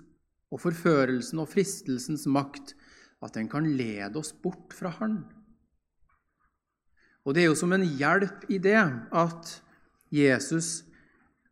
og 0.51 0.63
forførelsen 0.63 1.43
og 1.43 1.51
fristelsens 1.53 2.25
makt 2.25 2.73
at 3.21 3.37
den 3.37 3.51
kan 3.53 3.69
lede 3.77 4.17
oss 4.17 4.33
bort 4.33 4.73
fra 4.73 4.89
Han. 4.97 5.21
Og 7.29 7.37
det 7.37 7.45
er 7.45 7.51
jo 7.51 7.59
som 7.59 7.75
en 7.77 7.85
hjelp 7.85 8.47
i 8.49 8.57
det 8.59 8.81
at 8.81 9.51
Jesus 10.11 10.87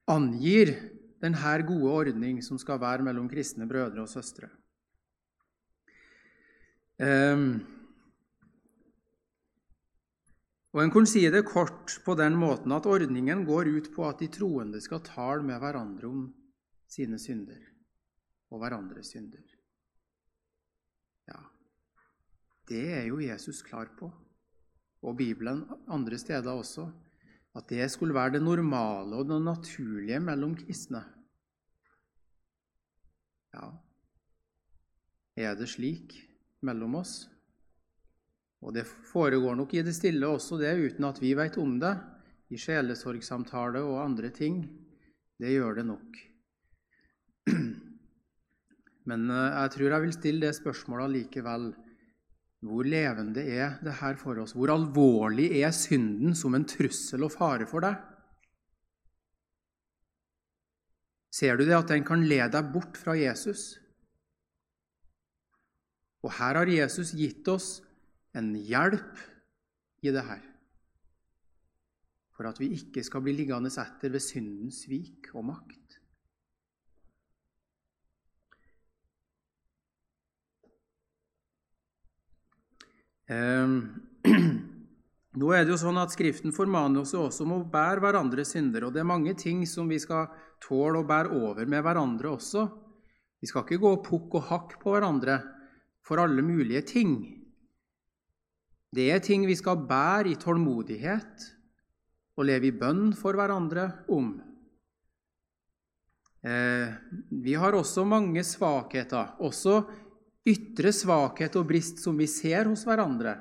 angir 0.08 0.72
denne 1.20 1.58
gode 1.68 1.92
ordning 1.92 2.40
som 2.42 2.58
skal 2.58 2.80
være 2.80 3.04
mellom 3.04 3.28
kristne 3.28 3.68
brødre 3.68 4.06
og 4.06 4.08
søstre. 4.08 4.48
Um, 6.98 7.60
og 10.78 10.84
En 10.84 10.92
kunne 10.94 11.10
si 11.10 11.24
det 11.26 11.40
kort 11.42 11.96
på 12.06 12.14
den 12.14 12.36
måten 12.38 12.70
at 12.70 12.84
ordningen 12.86 13.40
går 13.42 13.66
ut 13.66 13.88
på 13.90 14.04
at 14.06 14.20
de 14.22 14.28
troende 14.30 14.78
skal 14.78 15.00
tale 15.02 15.42
med 15.42 15.58
hverandre 15.58 16.06
om 16.06 16.20
sine 16.86 17.18
synder 17.18 17.64
og 18.54 18.60
hverandres 18.62 19.10
synder. 19.10 19.42
Ja, 21.26 21.40
det 22.70 22.84
er 22.94 23.08
jo 23.08 23.18
Jesus 23.18 23.58
klar 23.66 23.90
på, 23.98 24.06
og 25.02 25.16
Bibelen 25.18 25.64
andre 25.90 26.18
steder 26.18 26.54
også, 26.54 26.86
at 27.58 27.66
det 27.74 27.88
skulle 27.90 28.14
være 28.14 28.36
det 28.36 28.42
normale 28.46 29.18
og 29.18 29.26
det 29.32 29.40
naturlige 29.42 30.20
mellom 30.22 30.54
kristne. 30.60 31.02
Ja, 33.50 33.72
er 35.34 35.58
det 35.58 35.66
slik 35.74 36.14
mellom 36.62 37.00
oss? 37.02 37.24
Og 38.64 38.74
det 38.74 38.86
foregår 38.86 39.54
nok 39.58 39.74
i 39.74 39.84
det 39.86 39.94
stille 39.94 40.26
også, 40.26 40.58
det, 40.58 40.74
uten 40.76 41.06
at 41.06 41.20
vi 41.22 41.34
vet 41.38 41.58
om 41.62 41.76
det, 41.82 41.94
i 42.50 42.58
sjelesorgsamtale 42.58 43.82
og 43.84 44.00
andre 44.02 44.30
ting. 44.34 44.62
Det 45.38 45.52
gjør 45.52 45.78
det 45.78 45.86
nok. 45.86 46.18
Men 49.08 49.28
eh, 49.30 49.58
jeg 49.62 49.74
tror 49.74 49.94
jeg 49.94 50.04
vil 50.04 50.16
stille 50.16 50.48
det 50.48 50.56
spørsmålet 50.58 51.14
likevel. 51.14 51.70
Hvor 52.66 52.82
levende 52.82 53.44
er 53.46 53.76
det 53.84 54.00
her 54.00 54.16
for 54.18 54.40
oss? 54.42 54.56
Hvor 54.58 54.72
alvorlig 54.74 55.52
er 55.60 55.70
synden 55.70 56.34
som 56.34 56.56
en 56.58 56.66
trussel 56.66 57.22
og 57.22 57.30
fare 57.36 57.68
for 57.70 57.86
deg? 57.86 58.00
Ser 61.38 61.54
du 61.54 61.62
det 61.68 61.76
at 61.76 61.92
den 61.92 62.02
kan 62.02 62.24
lede 62.26 62.50
deg 62.56 62.72
bort 62.74 62.98
fra 62.98 63.14
Jesus? 63.14 63.76
Og 66.26 66.32
her 66.40 66.58
har 66.58 66.66
Jesus 66.72 67.12
gitt 67.14 67.46
oss 67.52 67.76
en 68.38 68.54
hjelp 68.54 69.26
i 70.06 70.12
det 70.14 70.24
her. 70.24 70.44
For 72.38 72.46
at 72.46 72.60
vi 72.62 72.70
ikke 72.76 73.02
skal 73.02 73.24
bli 73.24 73.34
liggende 73.34 73.70
etter 73.70 74.14
ved 74.14 74.22
syndens 74.22 74.84
svik 74.84 75.32
og 75.34 75.48
makt. 75.50 75.98
Um, 83.28 83.74
nå 85.40 85.50
er 85.52 85.66
det 85.66 85.74
jo 85.74 85.80
sånn 85.82 85.98
at 86.00 86.14
Skriften 86.14 86.54
formaner 86.56 87.02
oss 87.02 87.12
også 87.18 87.44
om 87.44 87.58
å 87.58 87.64
bære 87.68 88.00
hverandres 88.04 88.54
synder. 88.54 88.86
Og 88.86 88.94
det 88.94 89.02
er 89.02 89.10
mange 89.10 89.34
ting 89.36 89.66
som 89.68 89.90
vi 89.90 89.98
skal 90.00 90.30
tåle 90.64 91.02
å 91.02 91.08
bære 91.08 91.34
over 91.36 91.68
med 91.68 91.84
hverandre 91.84 92.32
også. 92.38 92.64
Vi 93.38 93.50
skal 93.50 93.66
ikke 93.66 93.82
gå 93.82 93.92
pukk 94.06 94.38
og 94.40 94.48
hakk 94.48 94.78
på 94.80 94.94
hverandre 94.94 95.40
for 96.06 96.22
alle 96.22 96.42
mulige 96.42 96.86
ting. 96.94 97.18
Det 98.94 99.10
er 99.12 99.20
ting 99.20 99.44
vi 99.46 99.56
skal 99.58 99.84
bære 99.88 100.32
i 100.32 100.38
tålmodighet 100.40 101.48
og 102.38 102.46
leve 102.48 102.70
i 102.70 102.76
bønn 102.76 103.10
for 103.18 103.36
hverandre 103.36 103.90
om. 104.14 104.30
Eh, 106.46 106.94
vi 107.44 107.56
har 107.58 107.76
også 107.76 108.06
mange 108.08 108.44
svakheter, 108.46 109.34
også 109.42 109.82
ytre 110.48 110.92
svakhet 110.94 111.58
og 111.58 111.66
brist 111.68 112.00
som 112.00 112.16
vi 112.16 112.28
ser 112.30 112.70
hos 112.70 112.86
hverandre, 112.88 113.34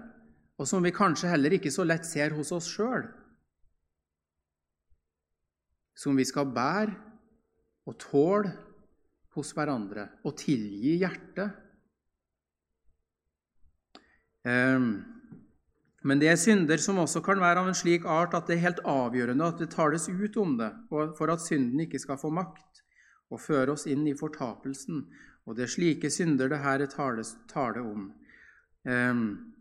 og 0.58 0.68
som 0.68 0.84
vi 0.84 0.92
kanskje 0.92 1.30
heller 1.32 1.56
ikke 1.56 1.72
så 1.72 1.86
lett 1.88 2.08
ser 2.10 2.36
hos 2.36 2.52
oss 2.52 2.68
sjøl. 2.74 3.06
Som 5.98 6.18
vi 6.18 6.26
skal 6.28 6.50
bære 6.54 6.96
og 7.88 7.96
tåle 8.02 8.52
hos 9.38 9.54
hverandre 9.56 10.10
og 10.26 10.36
tilgi 10.42 10.98
hjertet. 11.00 11.54
Ehm, 14.48 15.17
men 16.06 16.20
det 16.22 16.30
er 16.30 16.38
synder 16.38 16.78
som 16.82 17.00
også 17.02 17.24
kan 17.26 17.40
være 17.42 17.64
av 17.64 17.70
en 17.72 17.78
slik 17.78 18.06
art 18.06 18.36
at 18.38 18.48
det 18.48 18.58
er 18.58 18.66
helt 18.68 18.84
avgjørende 18.86 19.48
at 19.50 19.62
det 19.62 19.72
tales 19.74 20.06
ut 20.10 20.38
om 20.38 20.58
det, 20.60 20.70
for 20.90 21.34
at 21.34 21.42
synden 21.42 21.82
ikke 21.88 22.02
skal 22.02 22.20
få 22.22 22.30
makt 22.34 22.84
og 23.34 23.42
føre 23.42 23.74
oss 23.74 23.88
inn 23.90 24.06
i 24.08 24.16
fortapelsen. 24.16 25.02
Og 25.48 25.58
det 25.58 25.66
er 25.66 25.74
slike 25.74 26.12
synder 26.14 26.52
det 26.52 26.62
her 26.64 26.86
tales, 26.92 27.34
tale 27.50 27.82
om. 27.82 28.12
Ehm, 28.88 29.54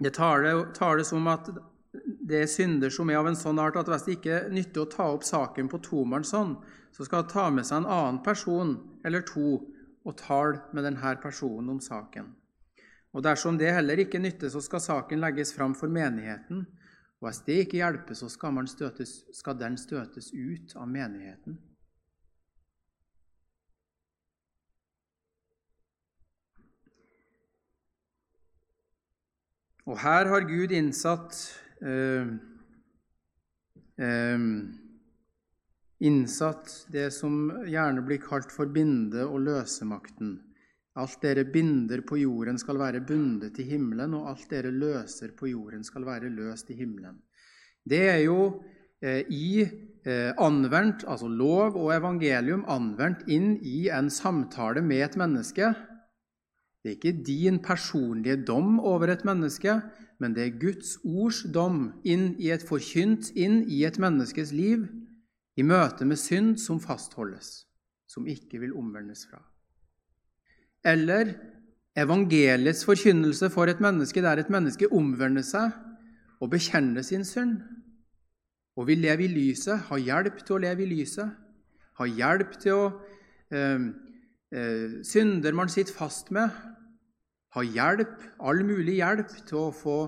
det 0.00 0.14
tales 0.16 1.12
om 1.12 1.28
at 1.28 1.52
det 1.92 2.42
er 2.42 2.50
synder 2.50 2.92
som 2.92 3.10
er 3.10 3.20
av 3.20 3.28
en 3.30 3.38
sånn 3.38 3.60
art 3.60 3.78
at 3.80 3.88
hvis 3.90 4.06
det 4.06 4.18
ikke 4.18 4.42
nytter 4.52 4.84
å 4.84 4.90
ta 4.90 5.08
opp 5.14 5.24
saken 5.26 5.70
på 5.70 5.80
tomannshånd, 5.86 6.58
så 6.96 7.06
skal 7.06 7.22
han 7.22 7.30
ta 7.30 7.46
med 7.54 7.66
seg 7.68 7.82
en 7.82 7.90
annen 7.90 8.20
person 8.24 8.74
eller 9.06 9.24
to 9.26 9.60
og 10.04 10.16
tale 10.18 10.62
med 10.74 10.86
denne 10.86 11.16
personen 11.22 11.68
om 11.76 11.80
saken. 11.82 12.32
Og 13.12 13.24
Dersom 13.26 13.58
det 13.58 13.72
heller 13.74 13.98
ikke 13.98 14.20
nytter, 14.22 14.48
så 14.48 14.60
skal 14.62 14.80
saken 14.80 15.20
legges 15.20 15.54
fram 15.54 15.74
for 15.74 15.90
menigheten. 15.90 16.66
Og 17.20 17.28
Hvis 17.28 17.42
det 17.46 17.56
ikke 17.64 17.80
hjelper, 17.80 18.14
så 18.14 18.28
skal, 18.28 18.68
støtes, 18.68 19.24
skal 19.34 19.58
den 19.58 19.78
støtes 19.78 20.30
ut 20.32 20.76
av 20.76 20.88
menigheten. 20.88 21.58
Og 29.90 29.98
her 29.98 30.28
har 30.30 30.46
Gud 30.46 30.70
innsatt 30.70 31.34
eh, 31.82 32.28
eh, 33.98 34.44
innsatt 36.00 36.74
det 36.94 37.08
som 37.16 37.48
gjerne 37.66 38.04
blir 38.06 38.22
kalt 38.22 38.52
for 38.54 38.70
binde- 38.70 39.26
og 39.26 39.40
løsemakten. 39.48 40.36
Alt 40.98 41.20
dere 41.22 41.44
binder 41.46 42.02
på 42.02 42.18
jorden, 42.18 42.58
skal 42.58 42.80
være 42.80 43.04
bundet 43.06 43.60
i 43.62 43.68
himmelen, 43.68 44.14
og 44.18 44.32
alt 44.32 44.50
dere 44.50 44.72
løser 44.74 45.36
på 45.38 45.46
jorden, 45.52 45.84
skal 45.86 46.06
være 46.06 46.32
løst 46.32 46.70
i 46.70 46.78
himmelen. 46.80 47.20
Det 47.86 48.02
er 48.10 48.24
jo 48.24 48.40
eh, 49.02 49.22
i 49.30 49.62
eh, 49.62 50.32
anvendt, 50.34 51.06
altså 51.06 51.28
lov 51.28 51.78
og 51.78 51.94
evangelium, 51.94 52.66
anvendt 52.68 53.28
inn 53.30 53.54
i 53.62 53.86
en 53.94 54.10
samtale 54.10 54.82
med 54.82 55.06
et 55.06 55.16
menneske 55.20 55.70
det 56.82 56.88
er 56.88 56.96
ikke 56.96 57.24
din 57.26 57.58
personlige 57.62 58.44
dom 58.44 58.80
over 58.80 59.12
et 59.12 59.24
menneske, 59.24 59.80
men 60.20 60.34
det 60.34 60.46
er 60.46 60.60
Guds 60.60 60.96
ords 61.04 61.42
dom 61.54 61.92
inn 62.04 62.34
i 62.40 62.48
et 62.54 62.64
forkynt 62.64 63.32
inn 63.36 63.60
i 63.68 63.82
et 63.84 63.98
menneskes 64.00 64.52
liv 64.56 64.86
i 65.60 65.62
møte 65.62 66.08
med 66.08 66.16
synd 66.16 66.56
som 66.56 66.80
fastholdes, 66.80 67.66
som 68.08 68.26
ikke 68.26 68.62
vil 68.62 68.72
omvendes 68.72 69.26
fra. 69.28 69.42
Eller 70.84 71.34
evangeliets 71.98 72.84
forkynnelse 72.86 73.50
for 73.50 73.68
et 73.68 73.80
menneske 73.80 74.22
der 74.22 74.40
et 74.40 74.50
menneske 74.50 74.88
omvender 74.92 75.44
seg 75.44 75.74
og 76.40 76.52
bekjenner 76.54 77.04
sin 77.04 77.24
synd 77.24 77.58
og 78.78 78.86
vil 78.88 79.02
leve 79.02 79.26
i 79.26 79.32
lyset, 79.32 79.76
ha 79.90 79.98
hjelp 80.00 80.38
til 80.44 80.56
å 80.56 80.62
leve 80.62 80.84
i 80.86 80.88
lyset, 80.88 81.28
ha 81.98 82.06
hjelp 82.06 82.54
til 82.62 82.78
å 82.78 82.84
eh, 83.52 83.82
eh, 84.54 85.00
Synder 85.04 85.56
man 85.58 85.68
sitter 85.68 85.92
fast 85.92 86.30
med, 86.32 86.48
ha 87.50 87.64
hjelp, 87.66 88.22
all 88.38 88.62
mulig 88.64 89.00
hjelp 89.00 89.34
til 89.42 89.58
å 89.58 89.72
få 89.74 89.98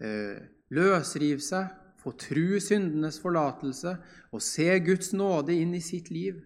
eh, 0.00 0.40
løsrive 0.74 1.44
seg, 1.44 1.70
få 2.02 2.16
tru 2.18 2.58
syndenes 2.62 3.20
forlatelse 3.22 3.96
og 4.32 4.42
se 4.42 4.68
Guds 4.82 5.12
nåde 5.14 5.54
inn 5.54 5.74
i 5.76 5.84
sitt 5.84 6.10
liv. 6.10 6.40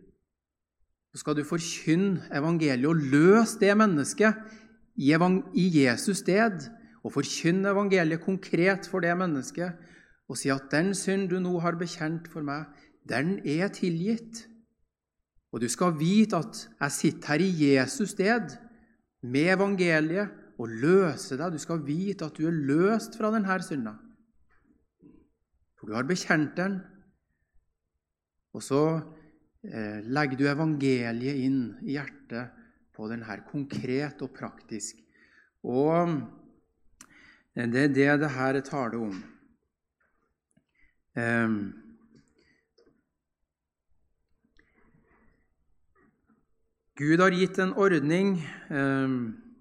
Så 1.10 1.22
skal 1.22 1.36
du 1.36 1.44
forkynne 1.46 2.22
evangeliet 2.34 2.86
og 2.86 3.00
løse 3.12 3.58
det 3.60 3.72
mennesket 3.76 4.36
i, 4.96 5.12
Jesus 5.82 6.23
sted, 6.23 6.68
og 7.02 7.14
forkynne 7.16 7.73
evangeliet 7.73 8.23
konkret 8.23 8.86
for 8.90 9.02
det 9.02 9.16
mennesket, 9.18 9.73
og 10.28 10.38
si 10.38 10.50
at 10.52 10.68
den 10.70 10.94
synd 10.94 11.28
du 11.30 11.40
nå 11.42 11.58
har 11.58 11.78
bekjent 11.80 12.28
for 12.30 12.46
meg, 12.46 12.68
den 13.08 13.40
er 13.42 13.73
tilgitt. 13.75 14.46
Og 15.50 15.64
du 15.64 15.68
skal 15.68 15.96
vite 15.99 16.38
at 16.38 16.68
jeg 16.68 16.92
sitter 16.94 17.32
her 17.32 17.42
i 17.42 17.50
Jesus 17.75 18.14
sted, 18.14 18.54
med 19.23 19.56
evangeliet, 19.56 20.36
og 20.60 20.68
løse 20.68 21.38
deg. 21.40 21.54
Du 21.54 21.60
skal 21.60 21.80
vite 21.86 22.26
at 22.28 22.36
du 22.36 22.46
er 22.49 22.52
løst 22.68 23.16
fra 23.16 23.30
denne 23.32 23.56
synda. 23.64 23.94
For 25.78 25.88
du 25.88 25.96
har 25.96 26.04
bekjent 26.04 26.52
den. 26.58 26.80
Og 28.52 28.62
så 28.62 29.00
legger 29.60 30.38
du 30.40 30.46
evangeliet 30.49 31.42
inn 31.44 31.62
i 31.84 31.99
hjertet 31.99 32.54
på 33.00 33.08
den 33.08 33.25
her 33.25 33.42
konkret 33.49 34.20
og 34.25 34.32
praktisk. 34.36 34.99
Og 35.64 36.16
eh, 37.56 37.68
det 37.68 37.84
er 37.84 37.94
det 37.94 38.08
det 38.25 38.32
her 38.36 38.58
er 38.58 38.66
tale 38.66 39.00
om. 39.00 39.20
Eh, 41.16 41.54
Gud 47.00 47.25
har 47.25 47.32
gitt 47.32 47.58
en 47.64 47.73
ordning 47.80 48.34
eh, 48.68 49.14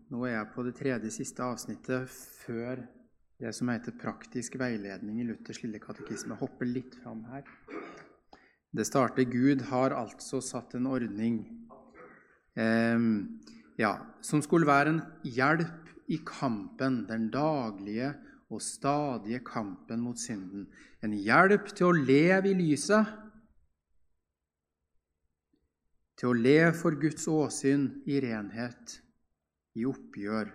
nå 0.09 0.23
er 0.25 0.33
jeg 0.33 0.51
på 0.55 0.65
det 0.67 0.75
tredje 0.75 1.11
siste 1.13 1.45
avsnittet 1.45 2.11
før 2.43 2.83
det 3.39 3.53
som 3.55 3.71
heter 3.71 3.95
praktisk 3.95 4.57
veiledning 4.59 5.21
i 5.21 5.27
Luthers 5.29 5.61
lille 5.63 5.79
katekisme. 5.79 6.33
Jeg 6.33 6.43
hopper 6.43 6.67
litt 6.67 6.99
fram 6.99 7.23
her. 7.31 7.47
Det 8.69 8.85
starter 8.85 9.25
Gud 9.25 9.63
har 9.71 9.95
altså 9.97 10.41
satt 10.45 10.75
en 10.77 10.89
ordning 10.89 11.39
eh, 12.53 13.05
ja, 13.81 13.93
som 14.21 14.43
skulle 14.45 14.69
være 14.69 14.93
en 14.93 15.01
hjelp 15.25 15.89
i 16.09 16.19
kampen, 16.25 17.03
den 17.09 17.29
daglige 17.33 18.13
og 18.49 18.61
stadige 18.61 19.41
kampen 19.45 20.03
mot 20.03 20.19
synden. 20.21 20.67
En 21.05 21.13
hjelp 21.13 21.69
til 21.73 21.89
å 21.89 21.97
leve 21.97 22.51
i 22.51 22.57
lyset, 22.57 23.09
til 26.19 26.31
å 26.31 26.37
leve 26.37 26.73
for 26.75 26.97
Guds 26.99 27.29
åsyn 27.31 27.87
i 28.09 28.19
renhet 28.21 28.99
i 29.79 29.85
oppgjør, 29.87 30.49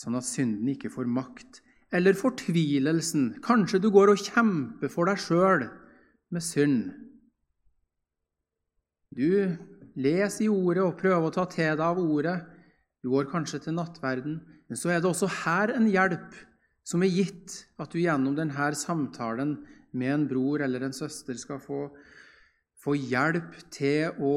sånn 0.00 0.18
at 0.18 0.26
synden 0.26 0.70
ikke 0.72 0.90
får 0.90 1.10
makt. 1.10 1.60
Eller 1.94 2.16
fortvilelsen. 2.18 3.36
Kanskje 3.44 3.78
du 3.84 3.90
går 3.94 4.14
og 4.14 4.22
kjemper 4.22 4.90
for 4.90 5.06
deg 5.06 5.20
sjøl 5.22 5.68
med 6.34 6.44
synd. 6.44 6.92
Du 9.14 9.54
leser 9.94 10.46
i 10.46 10.50
ordet 10.50 10.82
og 10.82 10.98
prøver 10.98 11.28
å 11.28 11.34
ta 11.34 11.46
til 11.50 11.76
deg 11.76 11.84
av 11.86 12.00
ordet. 12.02 12.38
Du 13.04 13.12
går 13.12 13.30
kanskje 13.30 13.62
til 13.66 13.76
nattverden. 13.76 14.40
Men 14.68 14.80
så 14.80 14.90
er 14.90 15.00
det 15.00 15.10
også 15.10 15.30
her 15.44 15.74
en 15.74 15.86
hjelp 15.90 16.34
som 16.84 17.04
er 17.04 17.12
gitt, 17.12 17.62
at 17.80 17.92
du 17.92 18.00
gjennom 18.02 18.34
denne 18.36 18.70
samtalen 18.76 19.56
med 19.94 20.12
en 20.12 20.26
bror 20.28 20.64
eller 20.64 20.84
en 20.84 20.96
søster 20.96 21.38
skal 21.38 21.60
få, 21.62 21.86
få 22.82 22.96
hjelp 22.98 23.54
til 23.72 24.18
å 24.18 24.34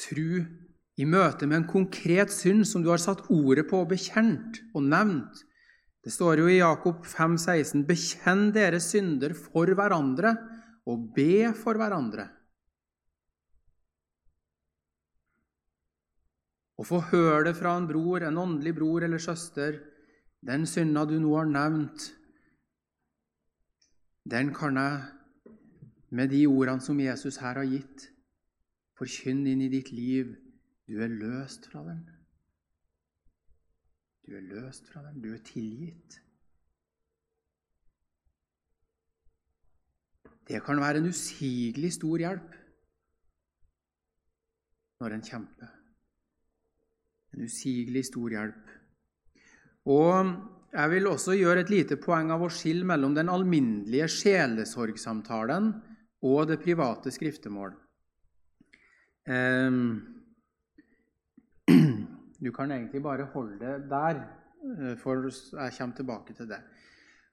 tro 0.00 0.42
i 1.00 1.06
møte 1.08 1.48
med 1.48 1.62
en 1.62 1.70
konkret 1.70 2.32
synd 2.34 2.66
som 2.68 2.84
du 2.84 2.90
har 2.92 3.00
satt 3.00 3.24
ordet 3.32 3.66
på 3.70 3.80
og 3.82 3.92
bekjent 3.94 4.60
og 4.74 4.84
nevnt. 4.84 5.46
Det 6.00 6.12
står 6.14 6.40
jo 6.40 6.48
i 6.48 6.60
Jakob 6.60 7.04
5, 7.04 7.36
16, 7.36 7.84
Bekjenn 7.88 8.48
deres 8.56 8.88
synder 8.92 9.34
for 9.36 9.68
hverandre 9.76 10.32
og 10.88 11.10
be 11.16 11.50
for 11.56 11.76
hverandre. 11.80 12.24
Å 16.80 16.86
få 16.88 17.02
høre 17.10 17.50
det 17.50 17.58
fra 17.58 17.74
en 17.76 17.88
bror, 17.90 18.24
en 18.24 18.40
åndelig 18.40 18.72
bror 18.78 19.04
eller 19.04 19.20
søster, 19.20 19.76
den 20.40 20.64
synda 20.64 21.04
du 21.04 21.18
nå 21.20 21.34
har 21.36 21.50
nevnt, 21.50 22.06
den 24.30 24.54
kan 24.56 24.78
jeg, 24.80 25.02
med 26.10 26.32
de 26.32 26.46
ordene 26.48 26.82
som 26.84 27.00
Jesus 27.00 27.38
her 27.42 27.60
har 27.60 27.68
gitt, 27.68 28.08
forkynne 28.98 29.52
inn 29.52 29.66
i 29.66 29.70
ditt 29.72 29.92
liv 29.92 30.32
du 30.88 30.98
er 31.04 31.12
løst 31.12 31.68
fra 31.70 31.84
den. 31.86 32.02
Du 34.30 34.36
er 34.38 34.44
løst 34.46 34.86
fra 34.86 35.00
den. 35.02 35.16
Du 35.18 35.32
er 35.34 35.40
tilgitt. 35.42 36.20
Det 40.46 40.60
kan 40.62 40.78
være 40.78 41.00
en 41.02 41.08
usigelig 41.10 41.90
stor 41.96 42.22
hjelp 42.22 42.54
når 45.02 45.16
en 45.16 45.24
kjemper. 45.26 45.72
En 47.34 47.42
usigelig 47.42 48.04
stor 48.06 48.30
hjelp. 48.36 48.70
Og 49.90 50.30
jeg 50.76 50.94
vil 50.94 51.10
også 51.10 51.34
gjøre 51.34 51.64
et 51.64 51.74
lite 51.74 51.98
poeng 51.98 52.30
av 52.30 52.46
å 52.46 52.52
skille 52.54 52.86
mellom 52.86 53.18
den 53.18 53.32
alminnelige 53.34 54.06
sjelesorgsamtalen 54.14 55.72
og 56.30 56.40
det 56.52 56.60
private 56.62 57.10
skriftemål. 57.10 57.74
Um, 59.26 60.19
du 62.40 62.52
kan 62.52 62.72
egentlig 62.72 63.02
bare 63.04 63.28
holde 63.34 63.58
det 63.60 63.90
der, 63.90 64.22
eh, 64.64 64.94
for 65.00 65.28
jeg 65.28 65.76
kommer 65.76 65.96
tilbake 65.96 66.36
til 66.36 66.48
det. 66.48 66.60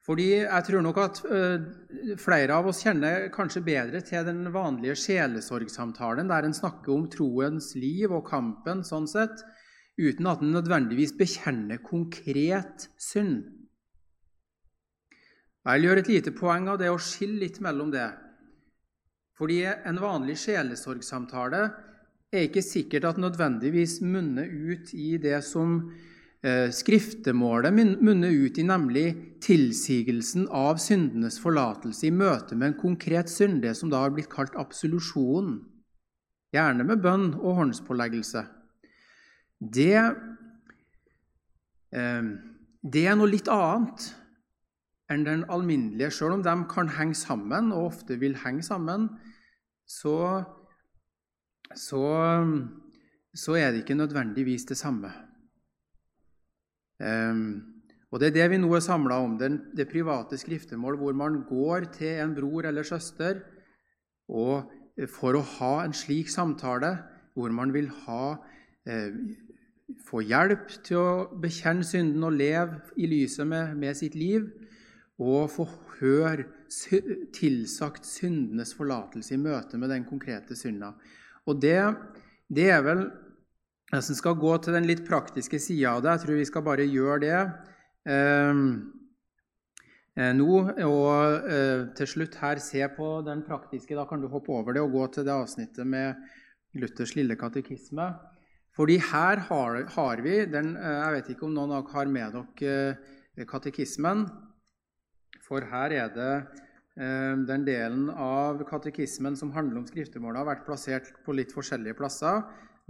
Fordi 0.08 0.28
jeg 0.40 0.64
tror 0.64 0.80
nok 0.80 0.98
at 1.02 1.18
uh, 1.28 1.64
flere 2.16 2.54
av 2.54 2.68
oss 2.70 2.78
kjenner 2.80 3.26
kanskje 3.34 3.60
bedre 3.66 4.00
til 4.00 4.24
den 4.24 4.46
vanlige 4.54 4.94
sjelesorgsamtalen, 5.02 6.30
der 6.30 6.46
en 6.46 6.56
snakker 6.56 6.94
om 6.94 7.08
troens 7.12 7.74
liv 7.76 8.14
og 8.16 8.24
kampen, 8.30 8.80
sånn 8.88 9.08
sett, 9.10 9.42
uten 9.98 10.30
at 10.30 10.40
en 10.40 10.54
nødvendigvis 10.54 11.12
bekjenner 11.18 11.82
konkret 11.84 12.86
synd. 12.96 13.42
Jeg 15.66 15.76
vil 15.76 15.90
gjøre 15.90 16.04
et 16.06 16.08
lite 16.14 16.32
poeng 16.32 16.70
av 16.72 16.78
det 16.80 16.88
å 16.88 17.00
skille 17.02 17.42
litt 17.42 17.58
mellom 17.60 17.90
det. 17.92 18.06
Fordi 19.36 19.60
en 19.68 20.00
vanlig 20.00 20.38
sjelesorgsamtale 20.40 21.66
er 22.32 22.48
ikke 22.48 22.62
sikkert 22.62 23.04
at 23.08 23.18
nødvendigvis 23.18 24.00
munner 24.04 24.44
ut 24.44 24.92
i 24.92 25.16
det 25.22 25.40
som 25.44 25.80
Eh, 26.38 26.68
skriftemålet 26.70 27.74
munner 27.74 28.30
ut 28.30 28.58
i 28.62 28.62
nemlig 28.62 29.08
tilsigelsen 29.42 30.44
av 30.54 30.76
syndenes 30.78 31.40
forlatelse 31.42 32.06
i 32.06 32.12
møte 32.14 32.54
med 32.54 32.68
en 32.68 32.76
konkret 32.78 33.26
synd, 33.32 33.58
det 33.64 33.72
som 33.74 33.90
da 33.90 34.04
har 34.04 34.12
blitt 34.14 34.30
kalt 34.30 34.54
absolusjon, 34.54 35.56
gjerne 36.54 36.86
med 36.86 37.02
bønn 37.02 37.32
og 37.40 37.58
håndspåleggelse. 37.58 38.44
Det, 39.58 39.98
eh, 41.90 42.30
det 42.86 43.04
er 43.04 43.18
noe 43.18 43.32
litt 43.34 43.50
annet 43.50 44.12
enn 45.10 45.26
den 45.26 45.42
alminnelige. 45.50 46.12
Selv 46.20 46.38
om 46.38 46.46
de 46.46 46.54
kan 46.70 46.94
henge 47.00 47.18
sammen, 47.18 47.72
og 47.74 47.90
ofte 47.96 48.14
vil 48.14 48.38
henge 48.44 48.62
sammen, 48.62 49.10
så, 49.90 50.46
så, 51.76 52.04
så 53.34 53.56
er 53.58 53.72
det 53.72 53.82
ikke 53.82 53.98
nødvendigvis 53.98 54.64
det 54.68 54.76
samme. 54.76 55.12
Um, 56.98 57.78
og 58.10 58.20
Det 58.20 58.30
er 58.30 58.36
det 58.38 58.50
vi 58.50 58.58
nå 58.58 58.70
er 58.74 58.80
samla 58.80 59.20
om, 59.20 59.36
det, 59.38 59.50
det 59.76 59.90
private 59.90 60.38
skriftemål, 60.40 60.96
hvor 60.96 61.12
man 61.12 61.42
går 61.48 61.90
til 61.98 62.22
en 62.22 62.34
bror 62.34 62.66
eller 62.66 62.82
søster 62.82 63.42
og 64.28 64.70
eh, 64.96 65.08
for 65.08 65.36
å 65.36 65.44
ha 65.58 65.74
en 65.84 65.96
slik 65.96 66.30
samtale, 66.32 66.94
hvor 67.36 67.52
man 67.54 67.72
vil 67.74 67.90
ha, 68.06 68.36
eh, 68.88 69.12
få 70.04 70.22
hjelp 70.24 70.72
til 70.84 71.00
å 71.00 71.12
bekjenne 71.40 71.86
synden 71.86 72.24
og 72.28 72.36
leve 72.36 72.80
i 72.96 73.08
lyset 73.08 73.48
med, 73.48 73.76
med 73.76 73.96
sitt 73.96 74.16
liv, 74.18 74.48
og 75.18 75.50
få 75.50 75.66
høre 75.98 76.46
tilsagt 77.34 78.06
syndenes 78.06 78.74
forlatelse 78.76 79.34
i 79.34 79.40
møte 79.40 79.80
med 79.80 79.90
den 79.90 80.04
konkrete 80.06 80.56
synda. 80.56 80.92
Og 81.48 81.58
det, 81.62 81.80
det 82.52 82.68
er 82.74 82.84
vel 82.84 83.06
jeg 83.88 84.18
skal 84.18 84.36
gå 84.36 84.50
til 84.60 84.74
den 84.76 84.86
litt 84.88 85.06
praktiske 85.08 85.56
sida 85.64 85.94
av 85.94 86.02
det. 86.04 86.12
Jeg 86.12 86.24
tror 86.26 86.36
vi 86.36 86.48
skal 86.50 86.64
bare 86.66 86.84
gjøre 86.84 87.20
det 87.24 87.36
ehm, 88.12 88.64
eh, 90.12 90.32
nå. 90.36 90.58
Og 90.84 91.46
eh, 91.48 91.86
til 91.96 92.10
slutt 92.12 92.36
her 92.42 92.60
se 92.60 92.84
på 92.92 93.08
den 93.24 93.46
praktiske. 93.46 93.96
Da 93.96 94.04
kan 94.08 94.20
du 94.20 94.28
hoppe 94.28 94.52
over 94.52 94.76
det 94.76 94.84
og 94.84 94.92
gå 94.92 95.06
til 95.14 95.24
det 95.24 95.32
avsnittet 95.32 95.88
med 95.88 96.20
Luthers 96.76 97.16
lille 97.16 97.38
katekisme. 97.40 98.10
Fordi 98.76 98.98
her 99.00 99.40
har, 99.48 99.80
har 99.96 100.20
vi 100.22 100.44
den, 100.44 100.76
eh, 100.76 101.00
Jeg 101.00 101.14
vet 101.16 101.32
ikke 101.32 101.48
om 101.48 101.56
noen 101.56 101.72
av 101.72 101.86
dere 101.86 101.96
har 101.96 102.12
med 102.12 102.36
dere 102.36 102.76
eh, 103.38 103.48
katekismen. 103.48 104.26
For 105.48 105.64
her 105.64 105.96
er 105.96 106.12
det 106.12 106.32
den 106.98 107.62
delen 107.62 108.08
av 108.10 108.64
katekismen 108.66 109.36
som 109.38 109.52
handler 109.54 109.78
om 109.78 109.86
skriftemålet, 109.86 110.40
har 110.40 110.48
vært 110.48 110.64
plassert 110.66 111.12
på 111.22 111.36
litt 111.36 111.52
forskjellige 111.54 111.94
plasser. 111.94 112.40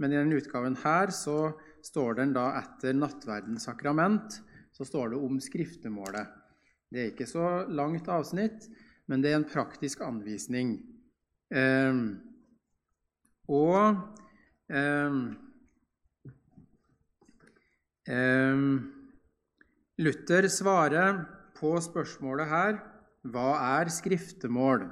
Men 0.01 0.13
i 0.13 0.17
denne 0.17 0.39
utgaven 0.39 0.77
her 0.81 1.13
så 1.13 1.51
står 1.85 2.17
den 2.17 2.31
da 2.33 2.47
etter 2.57 2.95
nattverdens 2.97 3.67
sakrament 3.69 4.39
så 4.79 4.85
står 4.87 5.09
det 5.11 5.19
om 5.19 5.39
skriftemålet. 5.43 6.27
Det 6.89 7.01
er 7.01 7.11
ikke 7.11 7.27
så 7.29 7.65
langt 7.67 8.07
avsnitt, 8.09 8.69
men 9.11 9.21
det 9.21 9.33
er 9.33 9.41
en 9.41 9.49
praktisk 9.49 10.01
anvisning. 10.05 10.77
Eh, 11.51 11.99
og 13.49 13.99
eh, 14.71 15.17
eh, 18.07 18.63
Luther 19.99 20.47
svarer 20.53 21.25
på 21.59 21.73
spørsmålet 21.83 22.47
her 22.47 22.79
hva 23.27 23.51
er 23.79 23.91
skriftemål? 23.91 24.85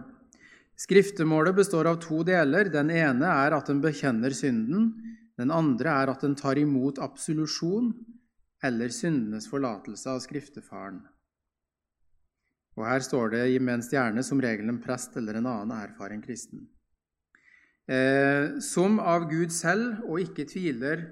Skriftemålet 0.78 1.56
består 1.58 1.88
av 1.90 2.02
to 2.04 2.22
deler. 2.28 2.70
Den 2.70 2.92
ene 2.94 3.30
er 3.32 3.56
at 3.56 3.70
en 3.72 3.82
bekjenner 3.82 4.36
synden. 4.36 4.92
Den 5.40 5.54
andre 5.54 5.94
er 6.04 6.12
at 6.12 6.26
en 6.26 6.36
tar 6.38 6.60
imot 6.60 7.00
absolusjon 7.00 7.94
eller 8.66 8.90
syndenes 8.94 9.48
forlatelse 9.50 10.10
av 10.10 10.22
skriftefaren. 10.24 11.00
Og 12.78 12.86
Her 12.86 13.02
står 13.02 13.32
det 13.34 13.44
med 13.62 13.80
en 13.80 13.86
stjerne 13.86 14.24
som 14.26 14.42
regel 14.42 14.70
en 14.70 14.82
prest 14.82 15.16
eller 15.18 15.40
en 15.40 15.50
annen 15.50 15.74
erfaren 15.78 16.22
kristen. 16.22 16.68
Eh, 17.88 18.60
som 18.62 19.00
av 19.00 19.30
Gud 19.32 19.54
selv 19.56 20.04
og 20.06 20.20
ikke 20.22 20.46
tviler, 20.50 21.06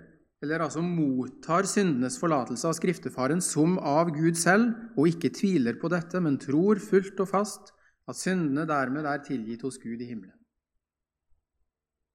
eller 0.45 0.61
altså 0.61 0.83
mottar 0.85 1.65
syndenes 1.65 2.19
forlatelse 2.21 2.67
av 2.69 2.75
skriftefaren 2.77 3.41
som 3.41 3.79
av 3.81 4.11
Gud 4.13 4.37
selv 4.37 4.93
og 4.93 5.09
ikke 5.09 5.33
tviler 5.33 5.79
på 5.81 5.89
dette, 5.89 6.21
men 6.21 6.37
tror 6.41 6.77
fullt 6.83 7.17
og 7.23 7.31
fast 7.31 7.73
at 8.05 8.19
syndene 8.19 8.67
dermed 8.69 9.07
er 9.09 9.23
tilgitt 9.25 9.65
hos 9.65 9.79
Gud 9.81 9.97
i 9.97 10.09
himmelen. 10.11 10.37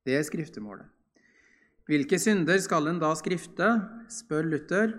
Det 0.06 0.14
er 0.16 0.24
skriftemålet. 0.24 0.86
Hvilke 1.90 2.20
synder 2.22 2.60
skal 2.62 2.86
en 2.86 3.00
da 3.02 3.10
skrifte, 3.18 3.66
spør 4.14 4.46
Luther. 4.46 4.94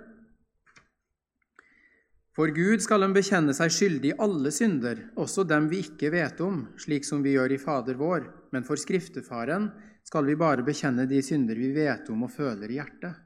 For 2.36 2.52
Gud 2.56 2.80
skal 2.84 3.04
en 3.04 3.16
bekjenne 3.16 3.54
seg 3.56 3.74
skyldig 3.76 4.14
i 4.14 4.20
alle 4.24 4.54
synder, 4.56 5.02
også 5.20 5.44
dem 5.48 5.68
vi 5.72 5.82
ikke 5.84 6.14
vet 6.14 6.40
om, 6.46 6.64
slik 6.80 7.04
som 7.08 7.24
vi 7.26 7.36
gjør 7.36 7.58
i 7.58 7.60
Fader 7.60 8.00
vår, 8.00 8.30
men 8.56 8.64
for 8.68 8.80
skriftefaren 8.80 9.68
skal 10.08 10.30
vi 10.30 10.40
bare 10.40 10.64
bekjenne 10.64 11.08
de 11.10 11.20
synder 11.26 11.60
vi 11.60 11.74
vet 11.76 12.08
om 12.14 12.24
og 12.26 12.32
føler 12.32 12.72
i 12.72 12.80
hjertet. 12.80 13.20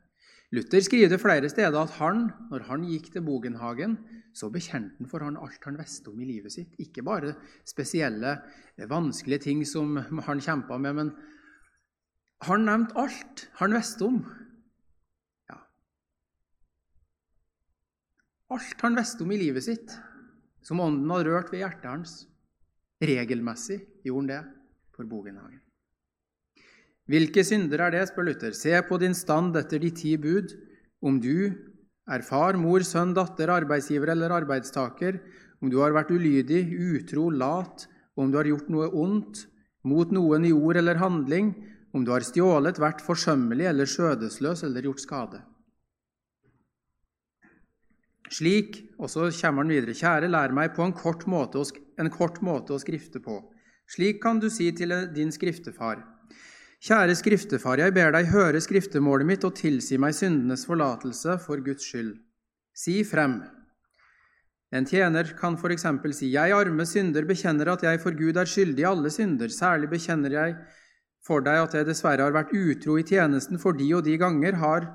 Luther 0.54 0.82
skriver 0.86 1.20
flere 1.20 1.50
steder 1.50 1.76
at 1.80 1.96
han, 1.98 2.28
når 2.52 2.68
han 2.70 2.86
gikk 2.88 3.10
til 3.14 3.24
Bogenhagen, 3.26 3.98
så 4.36 4.50
bekjente 4.54 5.00
han 5.00 5.10
for 5.10 5.26
han 5.26 5.40
alt 5.42 5.64
han 5.66 5.78
visste 5.80 6.12
om 6.12 6.20
i 6.22 6.28
livet 6.30 6.54
sitt. 6.54 6.76
Ikke 6.80 7.04
bare 7.04 7.34
spesielle, 7.68 8.38
vanskelige 8.90 9.48
ting 9.48 9.64
som 9.68 9.98
han 10.28 10.44
kjempa 10.44 10.78
med, 10.78 11.00
men 11.00 11.14
han 12.46 12.68
nevnte 12.68 12.98
alt 13.00 13.48
han 13.62 13.76
visste 13.76 14.06
om. 14.06 14.20
Ja. 15.50 15.60
Alt 18.54 18.82
han 18.86 18.98
visste 18.98 19.26
om 19.26 19.32
i 19.34 19.40
livet 19.42 19.66
sitt, 19.66 19.94
som 20.62 20.82
ånden 20.84 21.10
har 21.10 21.26
rørt 21.26 21.52
ved 21.54 21.64
hjertet 21.64 21.90
hans. 21.90 22.18
Regelmessig 23.02 23.80
gjorde 24.06 24.20
han 24.22 24.30
det 24.30 24.42
for 24.96 25.10
Bogenhagen. 25.10 25.62
Hvilke 27.10 27.44
synder 27.46 27.84
er 27.86 27.94
det, 27.94 28.04
spør 28.10 28.30
Luther. 28.30 28.54
Se 28.58 28.74
på 28.86 28.98
din 29.02 29.14
stand 29.18 29.58
etter 29.58 29.82
de 29.82 29.92
ti 29.94 30.16
bud, 30.18 30.54
om 31.06 31.20
du 31.22 31.54
er 32.10 32.24
far, 32.26 32.58
mor, 32.58 32.86
sønn, 32.86 33.14
datter, 33.18 33.52
arbeidsgiver 33.54 34.14
eller 34.14 34.34
arbeidstaker, 34.34 35.20
om 35.62 35.70
du 35.70 35.80
har 35.82 35.94
vært 35.94 36.14
ulydig, 36.14 36.64
utro, 36.98 37.28
lat, 37.30 37.88
om 38.18 38.32
du 38.32 38.40
har 38.40 38.50
gjort 38.50 38.70
noe 38.74 38.90
ondt 38.94 39.46
mot 39.86 40.10
noen 40.14 40.46
i 40.48 40.54
ord 40.54 40.80
eller 40.82 41.02
handling, 41.02 41.54
om 41.94 42.06
du 42.06 42.12
har 42.14 42.26
stjålet, 42.26 42.82
vært 42.82 43.04
forsømmelig 43.06 43.70
eller 43.70 43.90
skjødesløs 43.90 44.66
eller 44.68 44.90
gjort 44.90 45.04
skade. 45.04 45.42
Slik, 48.34 48.80
og 48.98 49.10
så 49.12 49.28
kommer 49.38 49.64
han 49.64 49.74
videre, 49.74 49.94
kjære, 49.94 50.30
lær 50.32 50.54
meg 50.56 50.74
på 50.74 50.86
en 50.86 50.96
kort, 50.98 51.28
måte, 51.30 51.62
en 52.02 52.10
kort 52.10 52.42
måte 52.42 52.74
å 52.74 52.82
skrifte 52.82 53.22
på. 53.22 53.38
Slik 53.92 54.22
kan 54.24 54.40
du 54.42 54.50
si 54.50 54.72
til 54.74 54.94
din 55.14 55.34
skriftefar. 55.34 56.02
Kjære 56.86 57.16
skriftefar, 57.18 57.80
jeg 57.82 57.94
ber 57.94 58.12
deg 58.14 58.32
høre 58.34 58.62
skriftemålet 58.62 59.30
mitt 59.30 59.46
og 59.48 59.56
tilsi 59.58 60.00
meg 60.02 60.18
syndenes 60.18 60.66
forlatelse 60.68 61.38
for 61.46 61.62
Guds 61.66 61.86
skyld. 61.86 62.16
Si 62.76 63.00
frem. 63.08 63.40
En 64.76 64.86
tjener 64.86 65.30
kan 65.38 65.56
for 65.58 65.72
eksempel 65.72 66.14
si, 66.14 66.34
Jeg 66.34 66.52
arme 66.52 66.86
synder 66.86 67.24
bekjenner 67.26 67.72
at 67.72 67.86
jeg 67.86 68.02
for 68.04 68.12
Gud 68.12 68.38
er 68.38 68.50
skyldig 68.50 68.84
i 68.84 68.90
alle 68.90 69.10
synder. 69.14 69.48
Særlig 69.48 69.90
bekjenner 69.94 70.34
jeg 70.34 70.58
for 71.26 71.42
deg 71.46 71.62
at 71.62 71.78
jeg 71.78 71.88
dessverre 71.88 72.26
har 72.26 72.36
vært 72.36 72.54
utro 72.54 72.98
i 73.00 73.06
tjenesten, 73.06 73.58
for 73.62 73.74
de 73.74 73.88
og 73.96 74.04
de 74.04 74.18
ganger 74.18 74.60
har 74.60 74.90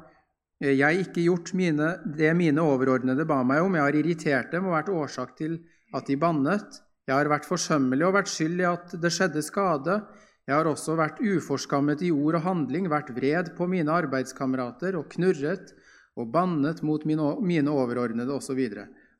jeg 0.60 1.06
ikke 1.06 1.24
gjort 1.24 1.54
mine, 1.56 1.94
det 2.04 2.34
mine 2.36 2.60
overordnede 2.60 3.24
ba 3.28 3.40
meg 3.46 3.64
om. 3.64 3.76
Jeg 3.78 3.86
har 3.86 3.96
irritert 3.96 4.50
dem 4.52 4.66
og 4.68 4.76
vært 4.76 4.92
årsak 4.92 5.36
til 5.38 5.56
at 5.96 6.06
de 6.06 6.18
bannet. 6.20 6.82
Jeg 7.08 7.16
har 7.16 7.30
vært 7.32 7.48
forsømmelig 7.48 8.06
og 8.06 8.16
vært 8.18 8.30
skyld 8.30 8.60
i 8.60 8.66
at 8.68 8.92
det 9.00 9.12
skjedde 9.14 9.42
skade. 9.42 9.96
Jeg 10.44 10.56
har 10.58 10.68
også 10.68 10.96
vært 10.98 11.22
uforskammet 11.22 12.02
i 12.04 12.10
ord 12.12 12.36
og 12.40 12.44
handling, 12.44 12.90
vært 12.92 13.12
vred 13.16 13.52
på 13.56 13.68
mine 13.70 13.92
arbeidskamerater 13.92 14.98
og 14.98 15.08
knurret 15.14 15.72
og 16.18 16.28
bannet 16.34 16.82
mot 16.84 17.06
mine 17.06 17.72
overordnede 17.72 18.34
osv. 18.34 18.60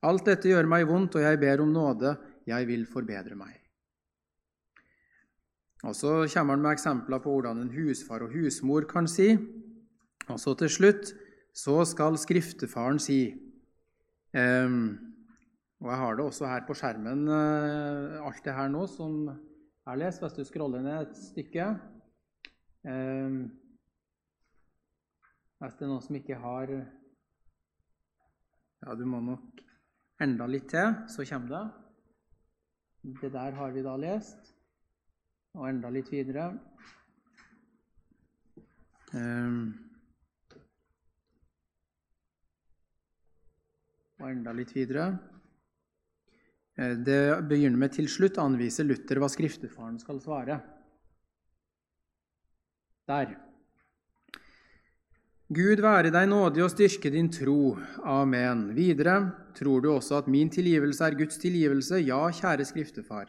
Alt 0.04 0.28
dette 0.28 0.50
gjør 0.50 0.68
meg 0.68 0.88
vondt, 0.88 1.16
og 1.16 1.24
jeg 1.24 1.40
ber 1.40 1.64
om 1.64 1.72
nåde. 1.72 2.14
Jeg 2.48 2.68
vil 2.68 2.84
forbedre 2.88 3.36
meg. 3.38 3.56
Og 5.88 5.96
Så 5.96 6.26
kommer 6.34 6.56
han 6.56 6.62
med 6.62 6.74
eksempler 6.76 7.22
på 7.24 7.32
hvordan 7.32 7.62
en 7.62 7.72
husfar 7.72 8.26
og 8.26 8.34
husmor 8.34 8.84
kan 8.88 9.08
si. 9.08 9.32
Og 10.28 10.40
så 10.40 10.54
til 10.58 10.68
slutt 10.68 11.14
så 11.56 11.84
skal 11.88 12.18
skriftefaren 12.20 13.00
si 13.02 13.20
Og 15.80 15.88
jeg 15.88 15.98
har 15.98 16.14
det 16.14 16.24
også 16.24 16.46
her 16.46 16.66
på 16.66 16.74
skjermen, 16.76 17.24
eh, 17.32 18.20
alt 18.20 18.44
det 18.44 18.52
her 18.54 18.68
nå 18.68 18.84
som 18.86 19.30
har 19.88 19.96
lest, 19.96 20.20
hvis 20.20 20.36
du 20.36 20.44
scroller 20.44 20.84
ned 20.84 21.08
et 21.08 21.16
stykke. 21.16 21.66
Hvis 25.60 25.74
det 25.76 25.86
er 25.86 25.90
noen 25.90 26.04
som 26.04 26.16
ikke 26.20 26.36
har 26.40 26.70
Ja, 28.80 28.94
du 28.96 29.04
må 29.04 29.20
nok 29.20 29.60
enda 30.20 30.46
litt 30.48 30.68
til, 30.72 30.94
så 31.08 31.24
kommer 31.28 31.48
det. 31.52 31.64
Det 33.20 33.32
der 33.32 33.56
har 33.56 33.70
vi 33.72 33.82
da 33.84 33.96
lest. 33.96 34.54
Og 35.56 35.68
enda 35.68 35.90
litt 35.92 36.12
videre. 36.12 36.52
Um, 39.12 39.89
og 44.20 44.30
enda 44.30 44.52
litt 44.56 44.72
videre. 44.76 45.10
Eh, 46.76 46.96
det 46.96 47.48
begynner 47.48 47.78
med 47.78 47.92
'til 47.92 48.08
slutt 48.08 48.38
anviser 48.38 48.84
Luther 48.84 49.18
hva 49.18 49.28
skriftefaren 49.28 49.98
skal 49.98 50.20
svare'. 50.20 50.60
Der. 53.08 53.36
Gud 55.50 55.80
være 55.82 56.12
deg 56.14 56.28
nådig 56.28 56.62
og 56.62 56.70
styrke 56.70 57.10
din 57.10 57.28
tro. 57.28 57.76
Amen. 58.04 58.68
Videre, 58.76 59.32
tror 59.54 59.80
du 59.80 59.90
også 59.90 60.18
at 60.18 60.28
min 60.28 60.48
tilgivelse 60.48 61.04
er 61.04 61.18
Guds 61.18 61.38
tilgivelse? 61.38 61.98
Ja, 62.06 62.30
kjære 62.30 62.64
skriftefar. 62.64 63.26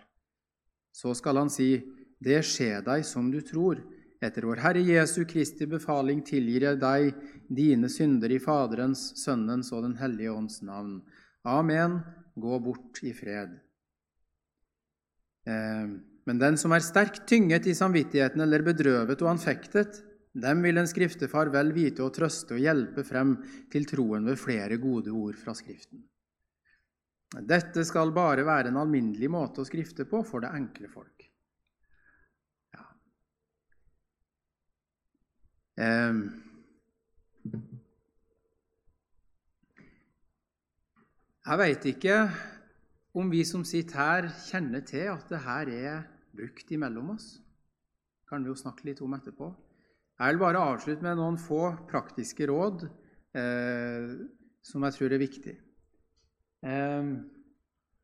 Så 0.93 1.15
skal 1.17 1.37
han 1.37 1.49
si, 1.49 1.81
det 2.21 2.43
skjer 2.45 2.83
deg 2.85 3.05
som 3.05 3.31
du 3.31 3.41
tror. 3.41 3.81
Etter 4.21 4.45
vår 4.45 4.61
Herre 4.61 4.83
Jesu 4.85 5.23
Kristi 5.25 5.65
befaling 5.65 6.21
tilgir 6.25 6.67
jeg 6.67 6.79
deg 6.81 7.07
dine 7.49 7.89
synder 7.89 8.29
i 8.29 8.37
Faderens, 8.41 9.07
Sønnens 9.17 9.71
og 9.73 9.87
Den 9.87 9.97
hellige 9.97 10.33
ånds 10.35 10.61
navn. 10.61 10.99
Amen. 11.47 11.99
Gå 12.37 12.59
bort 12.61 13.01
i 13.01 13.15
fred. 13.17 13.57
Eh, 15.49 15.89
men 16.29 16.41
den 16.41 16.57
som 16.61 16.71
er 16.75 16.85
sterkt 16.85 17.25
tynget 17.27 17.65
i 17.65 17.73
samvittigheten 17.75 18.45
eller 18.45 18.61
bedrøvet 18.65 19.25
og 19.25 19.33
anfektet, 19.33 20.03
dem 20.37 20.61
vil 20.63 20.77
en 20.79 20.87
skriftefar 20.87 21.49
vel 21.51 21.73
vite 21.75 22.05
å 22.05 22.13
trøste 22.13 22.55
og 22.55 22.63
hjelpe 22.63 23.03
frem 23.03 23.33
til 23.73 23.89
troen 23.89 24.29
ved 24.29 24.39
flere 24.39 24.77
gode 24.79 25.11
ord 25.11 25.35
fra 25.35 25.57
Skriften. 25.57 26.05
Dette 27.47 27.83
skal 27.87 28.13
bare 28.15 28.45
være 28.47 28.71
en 28.71 28.79
alminnelig 28.79 29.29
måte 29.31 29.63
å 29.63 29.67
skrifte 29.67 30.05
på 30.07 30.21
for 30.27 30.43
det 30.43 30.53
enkle 30.55 30.87
folk. 30.91 31.20
Ehm. 35.81 36.21
Jeg 41.41 41.57
veit 41.57 41.85
ikke 41.89 42.17
om 43.17 43.31
vi 43.33 43.41
som 43.47 43.63
sitter 43.65 43.97
her, 43.97 44.27
kjenner 44.45 44.83
til 44.85 45.09
at 45.11 45.25
det 45.31 45.41
her 45.41 45.71
er 45.73 46.03
brukt 46.35 46.69
imellom 46.71 47.15
oss. 47.15 47.33
Det 48.21 48.29
kan 48.29 48.45
vi 48.45 48.51
jo 48.51 48.59
snakke 48.59 48.85
litt 48.87 49.01
om 49.01 49.15
etterpå. 49.17 49.49
Jeg 50.21 50.35
vil 50.35 50.43
bare 50.43 50.61
avslutte 50.61 51.03
med 51.03 51.17
noen 51.17 51.39
få 51.41 51.63
praktiske 51.89 52.45
råd 52.47 52.85
eh, 53.33 54.13
som 54.61 54.85
jeg 54.85 54.97
tror 54.97 55.15
er 55.15 55.23
viktig. 55.23 55.55
Eh, 56.61 57.09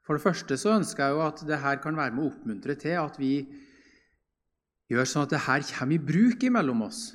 for 0.08 0.18
det 0.18 0.24
første 0.24 0.58
så 0.58 0.74
ønsker 0.80 1.06
jeg 1.06 1.14
jo 1.14 1.24
at 1.28 1.46
det 1.46 1.62
her 1.62 1.78
kan 1.84 2.00
være 2.00 2.16
med 2.16 2.26
å 2.26 2.32
oppmuntre 2.32 2.76
til 2.80 2.98
at 2.98 3.22
vi 3.22 3.36
gjør 4.90 5.08
sånn 5.08 5.28
at 5.28 5.36
det 5.36 5.46
her 5.46 5.70
kommer 5.78 6.00
i 6.00 6.06
bruk 6.10 6.48
imellom 6.48 6.88
oss. 6.88 7.12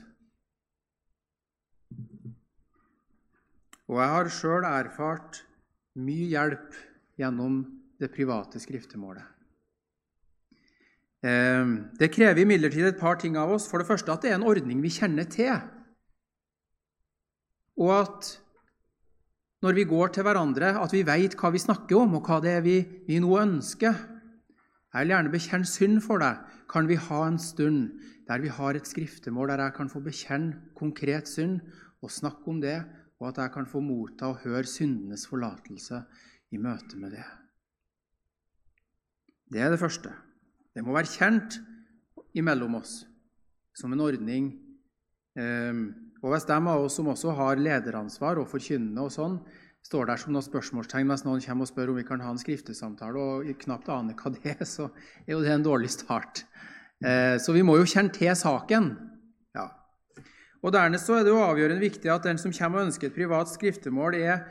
Og 3.93 4.01
jeg 4.01 4.09
har 4.15 4.33
sjøl 4.33 4.65
erfart 4.65 5.43
mye 6.01 6.31
hjelp 6.31 6.77
gjennom 7.21 7.61
det 8.01 8.09
private 8.15 8.61
skriftemålet. 8.63 9.27
Ehm, 11.29 11.75
det 12.01 12.09
krever 12.15 12.41
imidlertid 12.43 12.89
et 12.89 13.01
par 13.01 13.21
ting 13.21 13.37
av 13.37 13.53
oss. 13.53 13.69
For 13.69 13.83
det 13.83 13.87
første 13.91 14.15
at 14.15 14.25
det 14.25 14.33
er 14.33 14.39
en 14.39 14.49
ordning 14.49 14.81
vi 14.83 14.95
kjenner 14.95 15.29
til. 15.29 15.53
Og 17.77 17.93
at 17.99 18.31
når 19.63 19.77
vi 19.77 19.85
går 19.87 20.17
til 20.17 20.25
hverandre, 20.27 20.73
at 20.81 20.95
vi 20.97 21.05
veit 21.07 21.37
hva 21.39 21.53
vi 21.53 21.61
snakker 21.63 22.01
om, 22.01 22.17
og 22.17 22.27
hva 22.27 22.41
det 22.43 22.57
er 22.57 22.65
vi, 22.65 22.81
vi 23.07 23.21
nå 23.23 23.37
ønsker. 23.39 23.93
Jeg 23.93 25.05
vil 25.05 25.15
gjerne 25.15 25.35
bekjenne 25.37 25.69
synd 25.69 26.01
for 26.05 26.25
deg. 26.25 26.41
Kan 26.73 26.89
vi 26.89 26.97
ha 26.97 27.21
en 27.29 27.39
stund 27.39 27.93
der 28.27 28.41
vi 28.41 28.49
har 28.49 28.75
et 28.75 28.89
skriftemål 28.89 29.53
der 29.53 29.67
jeg 29.67 29.77
kan 29.77 29.93
få 29.93 30.01
bekjenne 30.01 30.73
konkret 30.79 31.29
synd 31.29 31.61
og 32.03 32.11
snakke 32.11 32.49
om 32.49 32.61
det 32.63 32.81
og 33.23 33.31
at 33.31 33.39
jeg 33.39 33.55
kan 33.55 33.69
få 33.71 33.81
motta 33.85 34.33
og 34.33 34.43
høre 34.43 34.67
syndenes 34.67 35.29
forlatelse 35.31 36.03
i 36.53 36.59
møte 36.59 36.99
med 36.99 37.15
det. 37.15 37.25
Det 39.53 39.63
er 39.63 39.71
det 39.71 39.79
første. 39.79 40.11
Det 40.75 40.83
må 40.83 40.95
være 40.97 41.13
kjent 41.13 41.61
imellom 42.35 42.81
oss 42.81 43.03
som 43.77 43.93
en 43.95 44.03
ordning. 44.03 44.49
Ehm, 45.39 45.85
og 46.23 46.33
hvis 46.33 46.49
de 46.49 46.57
av 46.57 46.83
oss 46.83 46.97
som 46.99 47.11
også 47.13 47.35
har 47.37 47.61
lederansvar 47.61 48.41
og 48.41 48.51
forkynnende 48.51 49.07
og 49.07 49.15
sånn, 49.15 49.39
står 49.87 50.09
der 50.09 50.21
som 50.21 50.35
noen 50.35 50.47
spørsmålstegn 50.47 51.09
mens 51.09 51.25
noen 51.27 51.43
kommer 51.45 51.67
og 51.67 51.71
spør 51.71 51.93
om 51.93 51.99
vi 51.99 52.07
kan 52.07 52.23
ha 52.23 52.33
en 52.33 52.41
skriftesamtale, 52.41 53.23
og 53.23 53.63
knapt 53.65 53.91
aner 53.93 54.19
hva 54.19 54.35
det 54.35 54.57
er, 54.57 54.67
så 54.67 54.89
er 55.27 55.35
jo 55.37 55.43
det 55.45 55.55
en 55.55 55.67
dårlig 55.67 55.91
start. 55.95 56.45
Eh, 57.03 57.39
så 57.43 57.55
vi 57.55 57.65
må 57.67 57.79
jo 57.79 57.89
kjenne 57.89 58.15
til 58.15 58.35
saken. 58.39 58.93
Og 60.63 60.71
Dernest 60.75 61.11
er 61.11 61.25
det 61.27 61.33
jo 61.33 61.43
avgjørende 61.43 61.83
viktig 61.83 62.11
at 62.13 62.27
den 62.27 62.39
som 62.39 62.55
kommer 62.55 62.81
og 62.81 62.89
ønsker 62.89 63.11
et 63.11 63.17
privat 63.17 63.51
skriftemål, 63.51 64.15
er, 64.23 64.45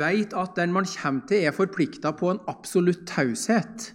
vet 0.00 0.32
at 0.32 0.56
den 0.56 0.72
man 0.72 0.88
kommer 0.88 1.26
til, 1.28 1.44
er 1.44 1.56
forplikta 1.56 2.14
på 2.16 2.32
en 2.32 2.40
absolutt 2.50 3.04
taushet. 3.10 3.90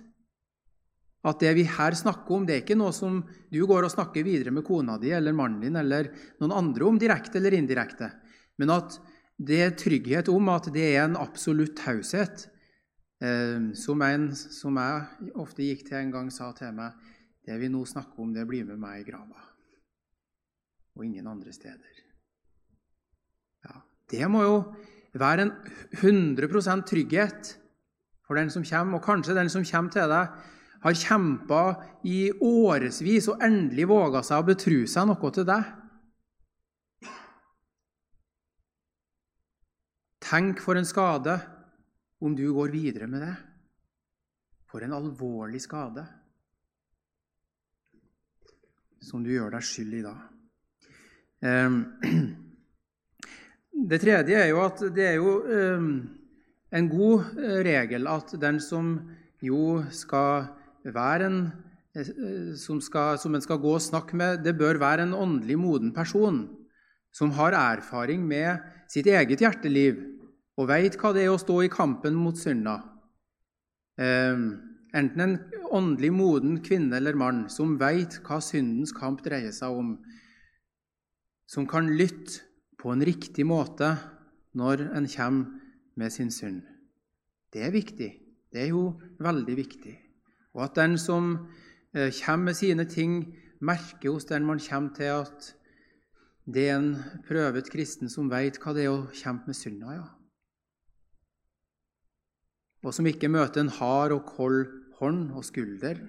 At 1.28 1.42
det 1.42 1.56
vi 1.58 1.66
her 1.68 1.98
snakker 1.98 2.38
om, 2.38 2.46
det 2.46 2.56
er 2.56 2.62
ikke 2.62 2.78
noe 2.78 2.94
som 2.96 3.24
du 3.52 3.60
går 3.68 3.88
og 3.88 3.92
snakker 3.92 4.24
videre 4.24 4.54
med 4.54 4.66
kona 4.68 5.00
di 5.02 5.12
eller 5.18 5.36
mannen 5.36 5.66
din 5.66 5.80
eller 5.82 6.12
noen 6.40 6.54
andre 6.56 6.88
om 6.88 7.02
direkte 7.02 7.42
eller 7.42 7.58
indirekte, 7.58 8.12
men 8.62 8.72
at 8.78 9.00
det 9.38 9.60
er 9.62 9.76
trygghet 9.78 10.30
om 10.34 10.54
at 10.54 10.70
det 10.74 10.86
er 10.94 11.04
en 11.04 11.18
absolutt 11.20 11.76
taushet. 11.78 12.48
Eh, 13.22 13.74
som 13.78 14.02
en 14.06 14.30
som 14.38 14.78
jeg 14.78 15.34
ofte 15.42 15.66
gikk 15.66 15.88
til 15.90 16.00
en 16.04 16.14
gang, 16.14 16.30
sa 16.30 16.52
til 16.54 16.70
meg 16.78 16.94
Det 17.48 17.56
vi 17.58 17.70
nå 17.72 17.82
snakker 17.88 18.20
om, 18.22 18.34
det 18.36 18.44
blir 18.46 18.66
med 18.68 18.78
meg 18.78 19.02
i 19.02 19.06
grava 19.08 19.47
og 20.98 21.06
ingen 21.06 21.28
andre 21.30 21.54
steder. 21.54 22.04
Ja, 23.66 23.82
det 24.12 24.28
må 24.32 24.44
jo 24.44 24.60
være 25.18 25.48
en 25.48 25.54
100% 26.02 26.86
trygghet 26.90 27.56
for 28.28 28.36
den 28.36 28.52
som 28.52 28.66
kommer, 28.68 29.00
og 29.00 29.06
kanskje 29.06 29.38
den 29.38 29.50
som 29.50 29.66
kommer 29.66 29.94
til 29.94 30.12
deg, 30.12 30.38
har 30.84 30.94
kjempa 31.00 31.62
i 32.06 32.28
årevis 32.44 33.30
og 33.32 33.44
endelig 33.44 33.88
våga 33.90 34.22
seg 34.26 34.44
å 34.44 34.48
betru 34.48 34.82
seg 34.90 35.08
noe 35.10 35.32
til 35.34 35.48
deg. 35.48 35.70
Tenk 40.28 40.60
for 40.60 40.76
en 40.76 40.86
skade 40.88 41.38
om 42.20 42.36
du 42.36 42.46
går 42.54 42.74
videre 42.74 43.08
med 43.08 43.24
det. 43.24 43.34
For 44.68 44.84
en 44.84 44.96
alvorlig 44.98 45.62
skade 45.64 46.04
som 49.08 49.24
du 49.24 49.32
gjør 49.32 49.54
deg 49.56 49.64
skyld 49.64 50.02
i 50.02 50.04
da. 50.04 50.18
Ehm, 51.46 51.84
det 53.90 54.02
tredje 54.02 54.38
er 54.40 54.50
jo 54.50 54.62
at 54.66 54.82
det 54.96 55.06
er 55.06 55.18
jo 55.20 55.34
ehm, 55.46 55.92
en 56.74 56.90
god 56.90 57.38
eh, 57.38 57.60
regel 57.68 58.10
at 58.10 58.34
den 58.42 58.60
som 58.64 58.96
jo 59.44 59.84
skal 59.94 60.48
være 60.84 61.30
en 61.30 61.40
eh, 61.94 62.56
som, 62.58 62.82
skal, 62.82 63.20
som 63.22 63.38
en 63.38 63.44
skal 63.44 63.62
gå 63.62 63.76
og 63.78 63.84
snakke 63.84 64.18
med, 64.18 64.42
det 64.44 64.58
bør 64.58 64.82
være 64.82 65.06
en 65.06 65.14
åndelig 65.14 65.60
moden 65.62 65.94
person 65.94 66.48
som 67.14 67.32
har 67.38 67.54
erfaring 67.54 68.26
med 68.26 68.58
sitt 68.90 69.08
eget 69.08 69.42
hjerteliv 69.42 70.02
og 70.58 70.70
veit 70.72 70.98
hva 70.98 71.14
det 71.14 71.28
er 71.28 71.34
å 71.34 71.42
stå 71.42 71.62
i 71.66 71.70
kampen 71.70 72.18
mot 72.18 72.38
synda. 72.38 72.80
Ehm, 74.02 74.58
enten 74.98 75.22
en 75.22 75.38
åndelig 75.70 76.10
moden 76.18 76.60
kvinne 76.66 76.98
eller 76.98 77.18
mann 77.18 77.46
som 77.54 77.78
veit 77.78 78.18
hva 78.26 78.42
syndens 78.42 78.94
kamp 78.96 79.22
dreier 79.26 79.54
seg 79.54 79.78
om, 79.78 79.98
som 81.48 81.68
kan 81.68 81.90
lytte 81.98 82.44
på 82.78 82.92
en 82.92 83.04
riktig 83.06 83.46
måte 83.48 83.96
når 84.58 84.88
en 84.98 85.08
kommer 85.10 85.54
med 85.98 86.14
sin 86.14 86.32
synd. 86.32 86.62
Det 87.54 87.64
er 87.66 87.74
viktig. 87.74 88.10
Det 88.52 88.62
er 88.62 88.70
jo 88.74 88.92
veldig 89.24 89.56
viktig. 89.58 89.96
Og 90.58 90.66
at 90.68 90.78
den 90.78 90.98
som 91.02 91.34
eh, 91.96 92.12
kommer 92.24 92.52
med 92.52 92.60
sine 92.60 92.86
ting, 92.90 93.22
merker 93.60 94.14
hos 94.14 94.28
den 94.30 94.46
man 94.46 94.62
kommer 94.62 94.94
til, 94.94 95.24
at 95.26 95.54
det 96.48 96.68
er 96.70 96.78
en 96.78 96.92
prøvet 97.28 97.70
kristen 97.72 98.12
som 98.12 98.30
veit 98.32 98.60
hva 98.62 98.76
det 98.76 98.86
er 98.86 98.94
å 98.94 99.10
kjempe 99.16 99.50
med 99.50 99.58
synda. 99.58 99.96
Ja. 99.98 100.06
Og 102.86 102.94
som 102.96 103.08
ikke 103.10 103.32
møter 103.32 103.64
en 103.64 103.74
hard 103.80 104.14
og 104.16 104.30
kold 104.30 104.68
hånd 105.02 105.34
og 105.36 105.44
skulder, 105.46 106.00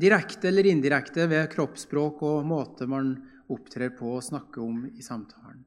direkte 0.00 0.50
eller 0.50 0.66
indirekte 0.68 1.28
ved 1.30 1.46
kroppsspråk 1.52 2.24
og 2.26 2.48
måte 2.48 2.88
man 2.90 3.14
opptrer 3.52 3.92
på 3.98 4.16
og 4.16 4.24
snakker 4.24 4.62
om 4.62 4.84
i 4.88 5.02
samtalen. 5.02 5.64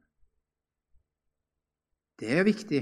Det 2.17 2.31
er 2.33 2.47
viktig. 2.47 2.81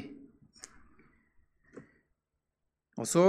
Og 2.95 3.07
så 3.07 3.25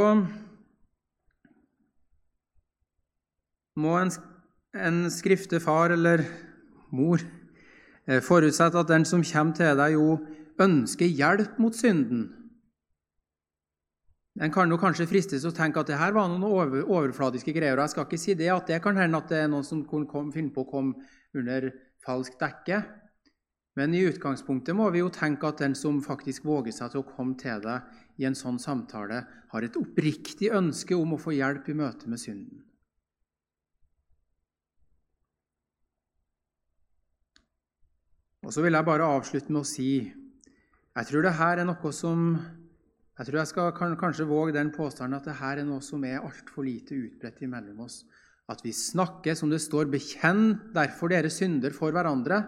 må 3.76 3.96
en, 3.98 4.12
en 4.78 5.00
skriftefar 5.10 5.96
eller 5.96 6.22
mor 6.94 7.18
eh, 8.06 8.22
forutsette 8.22 8.78
at 8.78 8.92
den 8.92 9.04
som 9.04 9.24
kommer 9.26 9.58
til 9.58 9.74
deg, 9.80 9.96
jo 9.98 10.20
ønsker 10.62 11.10
hjelp 11.10 11.58
mot 11.58 11.74
synden. 11.74 12.28
En 14.36 14.52
kan 14.52 14.68
jo 14.68 14.76
kanskje 14.76 15.06
fristes 15.08 15.46
å 15.48 15.54
tenke 15.54 15.80
at 15.80 15.88
det 15.88 15.96
her 15.96 16.12
var 16.12 16.28
noen 16.28 16.44
over, 16.44 16.82
overfladiske 16.84 17.54
greier. 17.56 17.78
og 17.78 17.86
Jeg 17.86 17.94
skal 17.94 18.04
ikke 18.04 18.20
si 18.20 18.34
det, 18.36 18.50
at 18.52 18.68
det 18.68 18.82
kan 18.84 18.98
hende 19.00 19.16
at 19.16 19.30
det 19.32 19.38
er 19.44 19.48
noen 19.48 19.64
som 19.64 19.80
kunne 19.88 20.32
finne 20.34 20.52
på 20.52 20.66
å 20.66 20.68
komme 20.68 21.08
under 21.36 21.70
falsk 22.04 22.36
dekke. 22.40 22.82
Men 23.76 23.94
i 23.96 24.04
utgangspunktet 24.08 24.76
må 24.76 24.90
vi 24.92 25.00
jo 25.00 25.08
tenke 25.12 25.48
at 25.48 25.60
den 25.60 25.74
som 25.76 26.02
faktisk 26.04 26.44
våger 26.48 26.72
seg 26.72 26.92
til 26.92 27.00
å 27.00 27.08
komme 27.08 27.36
til 27.40 27.64
deg 27.64 28.20
i 28.20 28.28
en 28.28 28.36
sånn 28.36 28.60
samtale, 28.60 29.24
har 29.52 29.64
et 29.64 29.76
oppriktig 29.76 30.52
ønske 30.52 30.96
om 30.96 31.16
å 31.16 31.20
få 31.20 31.36
hjelp 31.36 31.68
i 31.72 31.76
møte 31.76 32.08
med 32.08 32.20
synden. 32.20 32.62
Og 38.46 38.52
Så 38.52 38.62
vil 38.62 38.76
jeg 38.78 38.86
bare 38.86 39.08
avslutte 39.16 39.50
med 39.50 39.64
å 39.64 39.68
si 39.68 39.90
jeg 40.96 41.08
tror 41.10 41.26
det 41.26 41.34
her 41.36 41.60
er 41.60 41.66
noe 41.68 41.90
som 41.92 42.38
jeg 43.16 43.26
tror 43.26 43.38
jeg 43.40 43.48
skal 43.48 43.96
kanskje 43.96 44.28
våge 44.28 44.52
den 44.52 44.70
påstanden 44.74 45.16
at 45.16 45.24
dette 45.24 45.48
er 45.48 45.64
noe 45.64 45.80
som 45.84 46.02
er 46.04 46.20
altfor 46.20 46.66
lite 46.66 46.98
utbredt 46.98 47.40
imellom 47.46 47.86
oss. 47.86 48.02
At 48.46 48.60
vi 48.62 48.74
snakker, 48.76 49.34
som 49.34 49.50
det 49.50 49.62
står, 49.64 49.88
'bekjenn 49.90 50.72
derfor 50.74 51.08
dere 51.08 51.30
synder 51.30 51.72
for 51.72 51.90
hverandre'. 51.90 52.44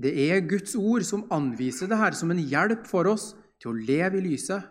Det 0.00 0.14
er 0.30 0.46
Guds 0.48 0.74
ord 0.74 1.02
som 1.02 1.26
anviser 1.30 1.88
det 1.88 1.98
her 1.98 2.12
som 2.12 2.30
en 2.30 2.38
hjelp 2.38 2.86
for 2.86 3.06
oss 3.06 3.34
til 3.60 3.70
å 3.70 3.78
leve 3.78 4.18
i 4.18 4.24
lyset. 4.30 4.62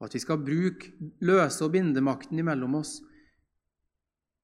Og 0.00 0.06
at 0.06 0.14
vi 0.14 0.18
skal 0.18 0.38
bruke 0.38 0.92
løse- 1.20 1.64
og 1.64 1.72
bindemakten 1.72 2.38
imellom 2.38 2.74
oss 2.74 3.00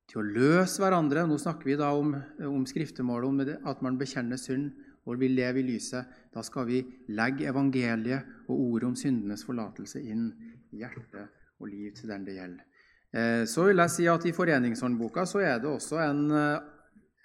til 0.08 0.20
å 0.20 0.26
løse 0.26 0.82
hverandre. 0.82 1.26
Nå 1.26 1.38
snakker 1.38 1.64
vi 1.64 1.76
da 1.76 1.92
om, 1.94 2.14
om 2.40 2.66
skriftemålet, 2.66 3.28
om 3.28 3.68
at 3.70 3.82
man 3.82 3.98
bekjenner 3.98 4.37
synd 4.37 4.72
hvor 5.05 5.19
vi 5.21 5.29
lever 5.29 5.61
i 5.61 5.67
lyset, 5.75 6.05
da 6.35 6.43
skal 6.43 6.67
vi 6.69 6.81
legge 7.12 7.49
evangeliet 7.51 8.49
og 8.49 8.57
ordet 8.57 8.88
om 8.88 8.97
syndenes 8.99 9.45
forlatelse 9.47 10.01
inn 10.01 10.31
i 10.73 10.81
hjerte 10.81 11.29
og 11.61 11.69
liv 11.71 11.93
til 11.97 12.11
den 12.11 12.25
det 12.27 12.38
gjelder. 12.38 12.64
Eh, 13.14 13.45
så 13.47 13.69
vil 13.69 13.83
jeg 13.85 13.95
si 13.95 14.09
at 14.11 14.25
I 14.27 14.35
Foreningshåndboka 14.35 15.27
så 15.29 15.45
er 15.45 15.61
det 15.62 15.71
også 15.71 16.01
en, 16.03 16.25
eh, 16.35 16.59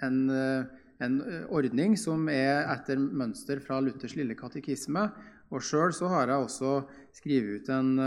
en, 0.06 0.20
eh, 0.30 0.65
en 1.02 1.22
ordning 1.50 1.98
som 1.98 2.28
er 2.30 2.68
etter 2.76 3.00
mønster 3.00 3.60
fra 3.63 3.80
Luthers 3.80 4.15
lille 4.15 4.36
katekisme. 4.36 5.10
Og 5.50 5.63
Sjøl 5.63 5.96
har 6.12 6.28
jeg 6.28 6.46
også 6.46 6.86
skrevet 7.15 7.62
ut 7.62 7.70
en, 7.74 8.00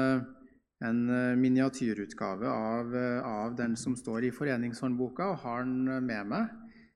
en 0.85 1.01
miniatyrutgave 1.41 2.47
av, 2.47 2.95
av, 3.25 3.57
den 3.57 3.75
som 3.75 3.97
står 3.97 4.29
i 4.29 4.31
Foreningshåndboka, 4.31 5.25
og 5.33 5.41
har 5.43 5.65
den 5.65 6.07
med 6.07 6.29
meg. 6.31 6.53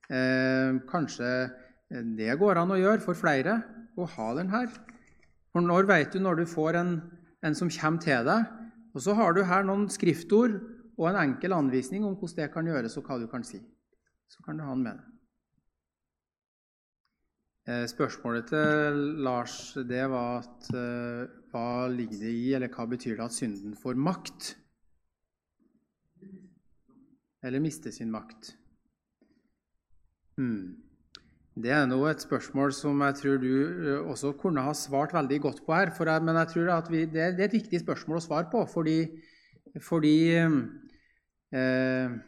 Eh, 0.07 0.79
kanskje 0.87 1.51
det 1.89 2.35
går 2.41 2.59
an 2.59 2.75
å 2.75 2.79
gjøre 2.81 3.03
for 3.05 3.19
flere, 3.19 3.61
å 3.97 4.07
ha 4.17 4.29
den 4.37 4.51
her. 4.53 4.71
For 5.55 5.65
når 5.65 5.89
vet 5.89 6.13
du 6.13 6.21
når 6.21 6.43
du 6.43 6.47
får 6.51 6.77
en, 6.81 6.95
en 7.47 7.55
som 7.57 7.71
kommer 7.73 8.03
til 8.03 8.27
deg? 8.27 8.49
Og 8.97 9.05
så 9.05 9.15
har 9.17 9.37
du 9.37 9.45
her 9.45 9.65
noen 9.65 9.87
skriftord 9.93 10.57
og 10.97 11.11
en 11.11 11.21
enkel 11.21 11.55
anvisning 11.57 12.05
om 12.05 12.17
hvordan 12.17 12.43
det 12.43 12.53
kan 12.55 12.69
gjøres, 12.69 12.97
og 12.97 13.09
hva 13.09 13.19
du 13.21 13.27
kan 13.31 13.45
si. 13.45 13.61
Så 14.33 14.43
kan 14.45 14.57
du 14.59 14.65
ha 14.65 14.73
den 14.73 14.85
med 14.87 14.97
deg. 14.97 15.13
Eh, 17.67 17.85
spørsmålet 17.91 18.47
til 18.53 19.01
Lars 19.27 19.75
det 19.89 20.05
var 20.13 20.45
at 20.45 20.69
uh, 20.71 21.27
hva 21.51 21.89
ligger 21.91 22.21
det 22.23 22.31
i, 22.31 22.53
eller 22.55 22.71
hva 22.71 22.87
betyr 22.87 23.17
det 23.19 23.25
at 23.27 23.35
synden 23.35 23.75
får 23.81 23.99
makt? 23.99 24.53
Eller 27.43 27.63
mister 27.63 27.91
sin 27.95 28.13
makt? 28.15 28.55
Hmm. 30.39 30.86
Det 31.57 31.71
er 31.73 31.87
nå 31.89 31.97
et 32.05 32.21
spørsmål 32.21 32.73
som 32.77 33.01
jeg 33.01 33.17
tror 33.17 33.39
du 33.41 33.49
eh, 33.49 34.01
også 34.05 34.35
kunne 34.37 34.61
ha 34.61 34.75
svart 34.77 35.15
veldig 35.17 35.39
godt 35.41 35.63
på 35.65 35.73
her. 35.73 35.89
Jeg, 35.89 36.25
men 36.27 36.37
jeg 36.37 36.51
tror 36.53 36.91
vi, 36.93 37.05
det, 37.09 37.23
er 37.23 37.45
et 37.47 37.55
viktig 37.57 37.81
spørsmål 37.81 38.19
å 38.21 38.25
svare 38.27 38.51
på, 38.53 38.61
fordi, 38.69 38.99
fordi 39.81 40.19
eh, 40.37 42.19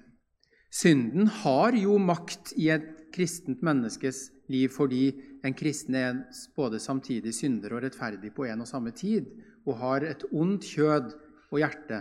synden 0.73 1.29
har 1.43 1.77
jo 1.77 1.99
makt 2.01 2.55
i 2.57 2.71
et 2.73 2.89
kristent 3.13 3.61
menneskes 3.65 4.31
liv 4.53 4.73
fordi 4.73 5.11
en 5.45 5.57
kristen 5.57 5.97
er 5.97 6.23
både 6.57 6.81
samtidig 6.81 7.35
synder 7.37 7.77
og 7.77 7.85
rettferdig 7.85 8.33
på 8.37 8.49
en 8.49 8.65
og 8.65 8.71
samme 8.71 8.95
tid 8.97 9.29
og 9.69 9.77
har 9.83 10.09
et 10.09 10.25
ondt 10.33 10.65
kjød 10.73 11.13
og 11.53 11.61
hjerte 11.61 12.01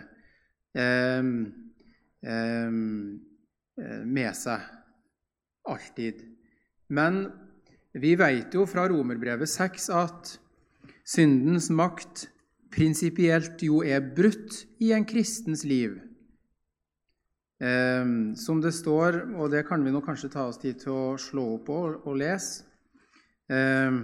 eh, 0.79 1.19
eh, 2.23 2.71
med 4.07 4.31
seg 4.39 4.73
alltid. 5.67 6.36
Men 6.89 7.27
vi 7.97 8.15
vet 8.15 8.53
jo 8.53 8.65
fra 8.69 8.87
Romerbrevet 8.87 9.49
6 9.49 9.89
at 9.95 10.33
syndens 11.07 11.69
makt 11.69 12.27
prinsipielt 12.71 13.63
jo 13.63 13.81
er 13.83 14.03
brutt 14.15 14.65
i 14.83 14.91
en 14.95 15.05
kristens 15.07 15.63
liv. 15.67 15.97
Eh, 17.59 18.05
som 18.37 18.61
det 18.61 18.73
står, 18.73 19.23
og 19.35 19.51
det 19.51 19.65
kan 19.65 19.83
vi 19.83 19.91
nå 19.91 20.01
kanskje 20.05 20.29
ta 20.29 20.45
oss 20.45 20.59
tid 20.61 20.77
til 20.83 20.93
å 20.93 21.17
slå 21.17 21.55
opp 21.55 21.71
og, 21.73 22.03
og 22.05 22.19
lese 22.21 22.67
eh, 23.49 23.95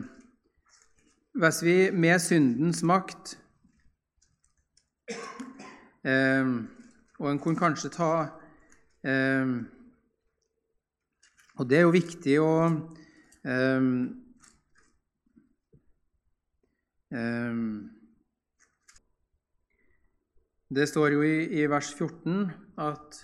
Hvis 1.38 1.60
vi 1.62 1.76
med 1.94 2.18
syndens 2.18 2.82
makt 2.82 3.36
eh, 6.02 6.50
Og 7.20 7.30
en 7.30 7.42
kunne 7.46 7.62
kanskje 7.62 7.94
ta 7.94 8.10
ehm, 9.06 9.54
og 11.60 11.70
det 11.70 11.80
er 11.80 11.84
jo 11.86 11.94
viktig 11.94 12.38
å 12.42 12.54
um, 13.46 13.90
um, 17.14 17.68
Det 20.74 20.88
står 20.90 21.14
jo 21.14 21.22
i, 21.22 21.36
i, 21.62 21.66
vers 21.70 21.92
14 21.94 22.48
at 22.82 23.20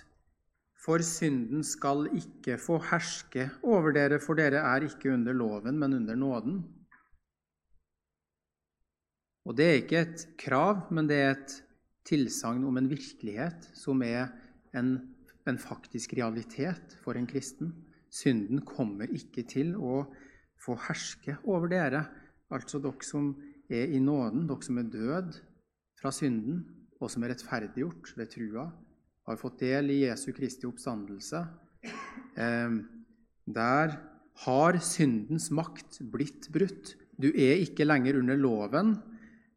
for 0.80 1.02
synden 1.02 1.64
skal 1.66 2.06
ikke 2.14 2.54
få 2.62 2.78
herske 2.92 3.48
over 3.66 3.96
dere, 3.96 4.20
for 4.22 4.38
dere 4.38 4.62
er 4.62 4.86
ikke 4.86 5.10
under 5.12 5.34
loven, 5.34 5.80
men 5.80 5.96
under 5.98 6.14
nåden. 6.16 6.60
Og 9.50 9.56
Det 9.58 9.66
er 9.66 9.80
ikke 9.80 10.04
et 10.04 10.24
krav, 10.38 10.86
men 10.94 11.10
det 11.10 11.18
er 11.18 11.30
et 11.34 11.56
tilsagn 12.06 12.62
om 12.68 12.78
en 12.78 12.88
virkelighet 12.90 13.66
som 13.74 13.98
er 14.06 14.30
en, 14.78 14.94
en 15.50 15.58
faktisk 15.58 16.14
realitet 16.20 16.94
for 17.02 17.18
en 17.18 17.26
kristen. 17.26 17.74
Synden 18.10 18.64
kommer 18.66 19.10
ikke 19.14 19.44
til 19.46 19.76
å 19.78 20.02
få 20.60 20.74
herske 20.88 21.36
over 21.48 21.70
dere, 21.70 22.02
altså 22.50 22.80
dere 22.82 23.06
som 23.06 23.32
er 23.70 23.94
i 23.94 24.00
nåden, 24.02 24.48
dere 24.50 24.66
som 24.66 24.80
er 24.80 24.90
død 24.90 25.38
fra 26.00 26.12
synden, 26.14 26.64
og 27.00 27.08
som 27.12 27.24
er 27.24 27.32
rettferdiggjort 27.32 28.12
ved 28.18 28.32
trua, 28.34 28.66
har 29.28 29.38
fått 29.40 29.62
del 29.62 29.92
i 29.94 30.02
Jesu 30.02 30.32
Kristi 30.36 30.66
oppstandelse. 30.68 31.44
Eh, 32.36 32.74
der 33.50 33.94
har 34.44 34.78
syndens 34.84 35.50
makt 35.54 36.00
blitt 36.12 36.50
brutt. 36.52 36.94
Du 37.20 37.30
er 37.30 37.60
ikke 37.62 37.86
lenger 37.86 38.18
under 38.20 38.36
loven, 38.36 38.96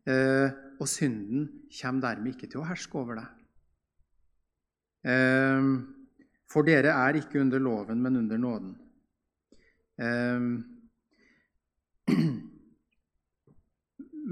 eh, 0.05 0.51
og 0.79 0.87
synden 0.89 1.49
kommer 1.73 2.01
dermed 2.07 2.35
ikke 2.35 2.51
til 2.51 2.61
å 2.61 2.67
herske 2.69 2.99
over 2.99 3.21
deg. 3.21 3.29
For 6.53 6.65
dere 6.67 6.93
er 6.93 7.17
ikke 7.17 7.41
under 7.41 7.61
loven, 7.63 8.01
men 8.03 8.19
under 8.19 8.37
nåden. 8.37 8.73
Ehm, 10.03 10.51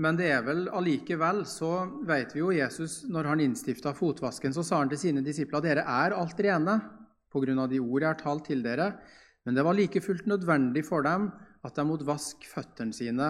men 0.04 0.20
det 0.20 0.30
er 0.30 0.44
vel 0.46 0.68
allikevel 0.70 1.44
så 1.50 1.72
vet 2.08 2.36
vi 2.36 2.44
jo 2.44 2.52
Jesus 2.54 3.02
når 3.10 3.32
han 3.32 3.44
innstifta 3.48 3.94
fotvasken, 3.98 4.54
så 4.54 4.64
sa 4.66 4.82
han 4.84 4.92
til 4.92 5.02
sine 5.02 5.26
disipler 5.26 5.64
dere 5.66 5.84
er 5.88 6.18
alt 6.18 6.40
rene 6.42 6.76
av 7.32 7.70
de 7.72 7.80
ord 7.80 8.02
jeg 8.02 8.10
har 8.10 8.20
talt 8.20 8.46
til 8.50 8.62
dere. 8.64 8.92
Men 9.46 9.56
det 9.56 9.64
var 9.66 9.74
like 9.78 10.02
fullt 10.04 10.28
nødvendig 10.30 10.84
for 10.86 11.02
dem 11.06 11.32
at 11.66 11.76
de 11.78 11.86
måtte 11.88 12.08
vaske 12.08 12.46
føttene 12.50 12.94
sine. 12.94 13.30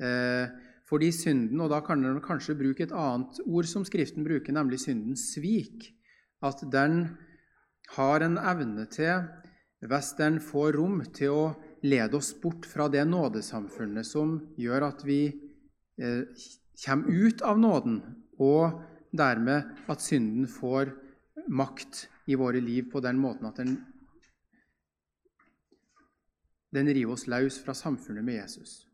Eh, 0.00 0.46
fordi 0.88 1.12
synden, 1.14 1.60
og 1.60 1.70
da 1.70 1.80
kan 1.84 2.02
de 2.02 2.14
kanskje 2.24 2.56
bruke 2.58 2.86
et 2.86 2.94
annet 2.96 3.38
ord 3.46 3.68
som 3.68 3.84
Skriften 3.86 4.24
bruker, 4.26 4.52
nemlig 4.52 4.80
syndens 4.82 5.28
svik, 5.34 5.92
at 6.42 6.64
den 6.72 7.04
har 7.96 8.24
en 8.24 8.38
evne 8.38 8.86
til, 8.90 9.26
hvis 9.82 10.12
den 10.18 10.38
får 10.40 10.76
rom, 10.78 11.00
til 11.14 11.34
å 11.34 11.44
lede 11.82 12.16
oss 12.16 12.32
bort 12.40 12.66
fra 12.68 12.88
det 12.88 13.02
nådesamfunnet 13.08 14.06
som 14.06 14.36
gjør 14.56 14.86
at 14.92 15.02
vi 15.06 15.22
eh, 15.98 16.22
kommer 16.84 17.10
ut 17.26 17.42
av 17.42 17.58
nåden, 17.58 18.00
og 18.38 18.80
dermed 19.12 19.90
at 19.90 20.02
synden 20.02 20.46
får 20.48 20.94
makt 21.48 22.06
i 22.30 22.38
våre 22.38 22.62
liv 22.62 22.88
på 22.92 23.02
den 23.02 23.18
måten 23.20 23.48
at 23.50 23.58
den, 23.58 23.76
den 26.72 26.88
river 26.88 27.16
oss 27.16 27.26
løs 27.26 27.58
fra 27.62 27.74
samfunnet 27.76 28.24
med 28.24 28.40
Jesus. 28.40 28.91